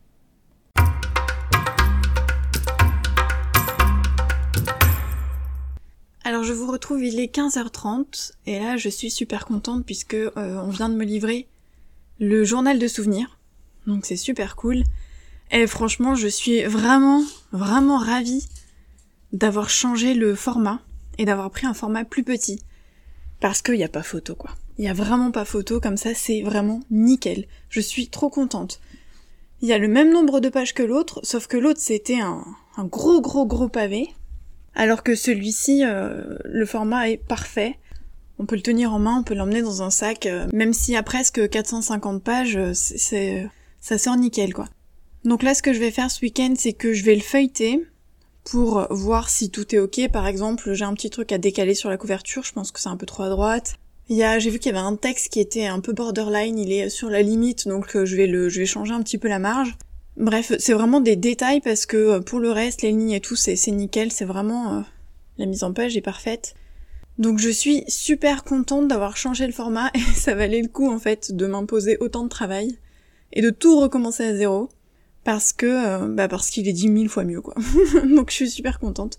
Alors 6.27 6.43
je 6.43 6.53
vous 6.53 6.65
retrouve, 6.65 7.03
il 7.03 7.19
est 7.19 7.31
15h30 7.31 8.31
et 8.47 8.57
là 8.57 8.77
je 8.77 8.89
suis 8.89 9.11
super 9.11 9.45
contente 9.45 9.85
puisque 9.85 10.15
euh, 10.15 10.31
on 10.35 10.69
vient 10.69 10.89
de 10.89 10.95
me 10.95 11.05
livrer 11.05 11.47
le 12.19 12.43
journal 12.43 12.79
de 12.79 12.87
souvenirs. 12.87 13.37
Donc 13.85 14.07
c'est 14.07 14.15
super 14.15 14.55
cool. 14.55 14.81
Et 15.51 15.67
franchement, 15.67 16.15
je 16.15 16.27
suis 16.27 16.63
vraiment 16.63 17.23
vraiment 17.51 17.99
ravie 17.99 18.47
d'avoir 19.33 19.69
changé 19.69 20.15
le 20.15 20.33
format 20.33 20.81
et 21.19 21.25
d'avoir 21.25 21.51
pris 21.51 21.67
un 21.67 21.75
format 21.75 22.05
plus 22.05 22.23
petit 22.23 22.59
parce 23.39 23.61
qu'il 23.61 23.75
n'y 23.75 23.83
a 23.83 23.87
pas 23.87 24.01
photo 24.01 24.33
quoi. 24.33 24.49
Il 24.79 24.85
y 24.85 24.89
a 24.89 24.93
vraiment 24.93 25.29
pas 25.29 25.45
photo 25.45 25.79
comme 25.79 25.95
ça, 25.95 26.15
c'est 26.15 26.41
vraiment 26.41 26.79
nickel. 26.89 27.45
Je 27.69 27.81
suis 27.81 28.07
trop 28.07 28.31
contente. 28.31 28.81
Il 29.61 29.69
y 29.69 29.73
a 29.73 29.77
le 29.77 29.87
même 29.87 30.11
nombre 30.11 30.39
de 30.39 30.49
pages 30.49 30.73
que 30.73 30.81
l'autre, 30.81 31.19
sauf 31.21 31.45
que 31.45 31.57
l'autre 31.57 31.81
c'était 31.81 32.19
un 32.19 32.43
gros 32.79 33.21
gros 33.21 33.45
gros 33.45 33.69
pavé 33.69 34.09
alors 34.75 35.03
que 35.03 35.15
celui-ci, 35.15 35.83
euh, 35.83 36.37
le 36.43 36.65
format 36.65 37.09
est 37.09 37.17
parfait. 37.17 37.79
On 38.37 38.45
peut 38.45 38.55
le 38.55 38.61
tenir 38.61 38.93
en 38.93 38.99
main, 38.99 39.19
on 39.19 39.23
peut 39.23 39.33
l'emmener 39.33 39.61
dans 39.61 39.81
un 39.81 39.89
sac, 39.89 40.25
euh, 40.25 40.45
même 40.51 40.73
y 40.89 40.95
a 40.95 41.03
presque 41.03 41.49
450 41.49 42.21
pages, 42.21 42.57
euh, 42.57 42.71
c'est, 42.73 43.49
ça 43.79 43.97
sort 43.97 44.17
nickel 44.17 44.53
quoi. 44.53 44.67
Donc 45.23 45.41
là, 45.41 45.55
ce 45.55 45.63
que 45.63 45.73
je 45.73 45.79
vais 45.79 45.91
faire 45.91 46.11
ce 46.11 46.21
week-end, 46.21 46.53
c'est 46.57 46.73
que 46.73 46.93
je 46.93 47.03
vais 47.03 47.15
le 47.15 47.21
feuilleter 47.21 47.87
pour 48.43 48.85
voir 48.91 49.29
si 49.29 49.49
tout 49.49 49.73
est 49.73 49.79
ok. 49.79 50.09
Par 50.11 50.27
exemple, 50.27 50.73
j'ai 50.73 50.85
un 50.85 50.93
petit 50.93 51.09
truc 51.09 51.31
à 51.31 51.37
décaler 51.37 51.73
sur 51.73 51.89
la 51.89 51.97
couverture, 51.97 52.43
je 52.43 52.51
pense 52.51 52.71
que 52.71 52.79
c'est 52.79 52.89
un 52.89 52.97
peu 52.97 53.05
trop 53.05 53.23
à 53.23 53.29
droite. 53.29 53.77
Il 54.09 54.17
y 54.17 54.23
a, 54.23 54.37
j'ai 54.37 54.51
vu 54.51 54.59
qu'il 54.59 54.71
y 54.71 54.75
avait 54.75 54.85
un 54.85 54.97
texte 54.97 55.29
qui 55.29 55.39
était 55.39 55.65
un 55.65 55.79
peu 55.79 55.93
borderline, 55.93 56.59
il 56.59 56.71
est 56.71 56.89
sur 56.89 57.09
la 57.09 57.23
limite, 57.23 57.67
donc 57.67 57.97
je 58.03 58.15
vais 58.15 58.27
le, 58.27 58.49
je 58.49 58.59
vais 58.59 58.67
changer 58.67 58.93
un 58.93 59.01
petit 59.01 59.17
peu 59.17 59.29
la 59.29 59.39
marge. 59.39 59.75
Bref, 60.17 60.53
c'est 60.59 60.73
vraiment 60.73 61.01
des 61.01 61.15
détails 61.15 61.61
parce 61.61 61.85
que 61.85 61.97
euh, 61.97 62.19
pour 62.21 62.39
le 62.39 62.51
reste, 62.51 62.81
les 62.81 62.89
lignes 62.89 63.11
et 63.11 63.19
tout, 63.19 63.35
c'est 63.35 63.55
nickel, 63.67 64.11
c'est 64.11 64.25
vraiment... 64.25 64.77
Euh, 64.77 64.81
la 65.37 65.45
mise 65.45 65.63
en 65.63 65.73
page 65.73 65.97
est 65.97 66.01
parfaite. 66.01 66.55
Donc 67.17 67.39
je 67.39 67.49
suis 67.49 67.83
super 67.87 68.43
contente 68.43 68.87
d'avoir 68.87 69.17
changé 69.17 69.45
le 69.47 69.53
format 69.53 69.89
et 69.93 69.99
ça 69.99 70.35
valait 70.35 70.61
le 70.61 70.67
coup 70.67 70.89
en 70.89 70.99
fait 70.99 71.33
de 71.35 71.45
m'imposer 71.45 71.97
autant 71.99 72.23
de 72.23 72.29
travail 72.29 72.77
et 73.33 73.41
de 73.41 73.49
tout 73.49 73.79
recommencer 73.79 74.23
à 74.23 74.35
zéro 74.35 74.69
parce 75.23 75.53
que 75.53 75.65
euh, 75.65 76.07
bah 76.07 76.27
parce 76.27 76.49
qu'il 76.49 76.67
est 76.67 76.73
dix 76.73 76.89
mille 76.89 77.09
fois 77.09 77.23
mieux 77.23 77.41
quoi. 77.41 77.55
Donc 78.15 78.29
je 78.29 78.35
suis 78.35 78.49
super 78.49 78.79
contente. 78.79 79.17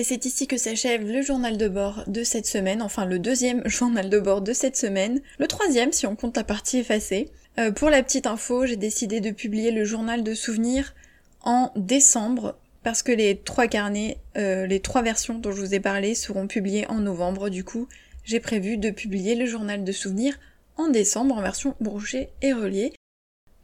Et 0.00 0.02
c'est 0.02 0.24
ici 0.24 0.46
que 0.46 0.56
s'achève 0.56 1.06
le 1.06 1.20
journal 1.20 1.58
de 1.58 1.68
bord 1.68 2.04
de 2.06 2.24
cette 2.24 2.46
semaine, 2.46 2.80
enfin 2.80 3.04
le 3.04 3.18
deuxième 3.18 3.60
journal 3.68 4.08
de 4.08 4.18
bord 4.18 4.40
de 4.40 4.54
cette 4.54 4.78
semaine, 4.78 5.20
le 5.38 5.46
troisième 5.46 5.92
si 5.92 6.06
on 6.06 6.16
compte 6.16 6.38
la 6.38 6.42
partie 6.42 6.78
effacée. 6.78 7.28
Euh, 7.58 7.70
pour 7.70 7.90
la 7.90 8.02
petite 8.02 8.26
info, 8.26 8.64
j'ai 8.64 8.76
décidé 8.76 9.20
de 9.20 9.30
publier 9.30 9.70
le 9.72 9.84
journal 9.84 10.24
de 10.24 10.32
souvenirs 10.32 10.94
en 11.42 11.70
décembre 11.76 12.56
parce 12.82 13.02
que 13.02 13.12
les 13.12 13.36
trois 13.36 13.66
carnets, 13.66 14.16
euh, 14.38 14.64
les 14.66 14.80
trois 14.80 15.02
versions 15.02 15.38
dont 15.38 15.52
je 15.52 15.60
vous 15.60 15.74
ai 15.74 15.80
parlé 15.80 16.14
seront 16.14 16.46
publiées 16.46 16.86
en 16.88 17.00
novembre. 17.00 17.50
Du 17.50 17.62
coup, 17.62 17.86
j'ai 18.24 18.40
prévu 18.40 18.78
de 18.78 18.88
publier 18.88 19.34
le 19.34 19.44
journal 19.44 19.84
de 19.84 19.92
souvenirs 19.92 20.40
en 20.78 20.88
décembre 20.88 21.36
en 21.36 21.42
version 21.42 21.74
brochée 21.78 22.30
et 22.40 22.54
reliée. 22.54 22.94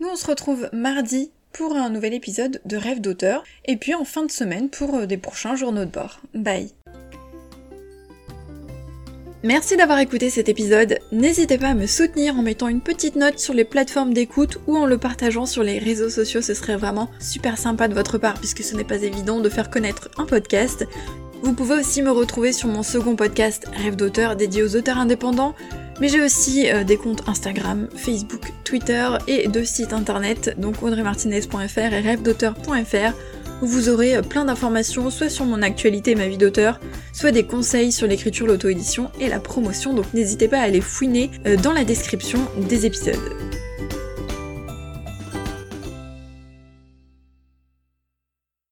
Nous 0.00 0.08
on 0.08 0.16
se 0.16 0.26
retrouve 0.26 0.68
mardi 0.74 1.30
pour 1.56 1.74
un 1.74 1.88
nouvel 1.88 2.12
épisode 2.12 2.60
de 2.66 2.76
Rêve 2.76 3.00
d'auteur, 3.00 3.42
et 3.64 3.76
puis 3.76 3.94
en 3.94 4.04
fin 4.04 4.24
de 4.24 4.30
semaine 4.30 4.68
pour 4.68 4.94
euh, 4.94 5.06
des 5.06 5.16
prochains 5.16 5.56
journaux 5.56 5.86
de 5.86 5.90
bord. 5.90 6.20
Bye 6.34 6.70
Merci 9.42 9.76
d'avoir 9.76 10.00
écouté 10.00 10.28
cet 10.28 10.48
épisode. 10.48 10.98
N'hésitez 11.12 11.56
pas 11.56 11.68
à 11.68 11.74
me 11.74 11.86
soutenir 11.86 12.36
en 12.36 12.42
mettant 12.42 12.68
une 12.68 12.80
petite 12.80 13.16
note 13.16 13.38
sur 13.38 13.54
les 13.54 13.64
plateformes 13.64 14.12
d'écoute 14.12 14.58
ou 14.66 14.76
en 14.76 14.86
le 14.86 14.98
partageant 14.98 15.46
sur 15.46 15.62
les 15.62 15.78
réseaux 15.78 16.10
sociaux, 16.10 16.42
ce 16.42 16.52
serait 16.52 16.76
vraiment 16.76 17.10
super 17.20 17.56
sympa 17.56 17.88
de 17.88 17.94
votre 17.94 18.18
part 18.18 18.34
puisque 18.34 18.62
ce 18.62 18.74
n'est 18.74 18.84
pas 18.84 19.02
évident 19.02 19.40
de 19.40 19.48
faire 19.48 19.70
connaître 19.70 20.10
un 20.18 20.24
podcast. 20.24 20.84
Vous 21.42 21.52
pouvez 21.52 21.76
aussi 21.76 22.02
me 22.02 22.10
retrouver 22.10 22.52
sur 22.52 22.68
mon 22.68 22.82
second 22.82 23.14
podcast 23.14 23.66
Rêve 23.76 23.96
d'auteur 23.96 24.36
dédié 24.36 24.62
aux 24.62 24.74
auteurs 24.74 24.98
indépendants, 24.98 25.54
mais 26.00 26.08
j'ai 26.08 26.20
aussi 26.20 26.70
euh, 26.70 26.84
des 26.84 26.96
comptes 26.96 27.22
Instagram, 27.26 27.88
Facebook, 27.94 28.52
Twitter 28.64 29.08
et 29.26 29.48
deux 29.48 29.64
sites 29.64 29.92
internet, 29.92 30.54
donc 30.58 30.82
audreymartinez.fr 30.82 31.78
et 31.78 32.00
rêvedauteur.fr, 32.00 33.12
où 33.62 33.66
vous 33.66 33.88
aurez 33.88 34.16
euh, 34.16 34.22
plein 34.22 34.44
d'informations 34.44 35.10
soit 35.10 35.28
sur 35.28 35.44
mon 35.44 35.62
actualité 35.62 36.12
et 36.12 36.14
ma 36.14 36.28
vie 36.28 36.38
d'auteur, 36.38 36.80
soit 37.12 37.32
des 37.32 37.44
conseils 37.44 37.92
sur 37.92 38.06
l'écriture, 38.06 38.46
l'auto-édition 38.46 39.10
et 39.20 39.28
la 39.28 39.40
promotion, 39.40 39.94
donc 39.94 40.12
n'hésitez 40.14 40.48
pas 40.48 40.58
à 40.58 40.62
aller 40.62 40.80
fouiner 40.80 41.30
euh, 41.46 41.56
dans 41.56 41.72
la 41.72 41.84
description 41.84 42.40
des 42.68 42.86
épisodes. 42.86 43.45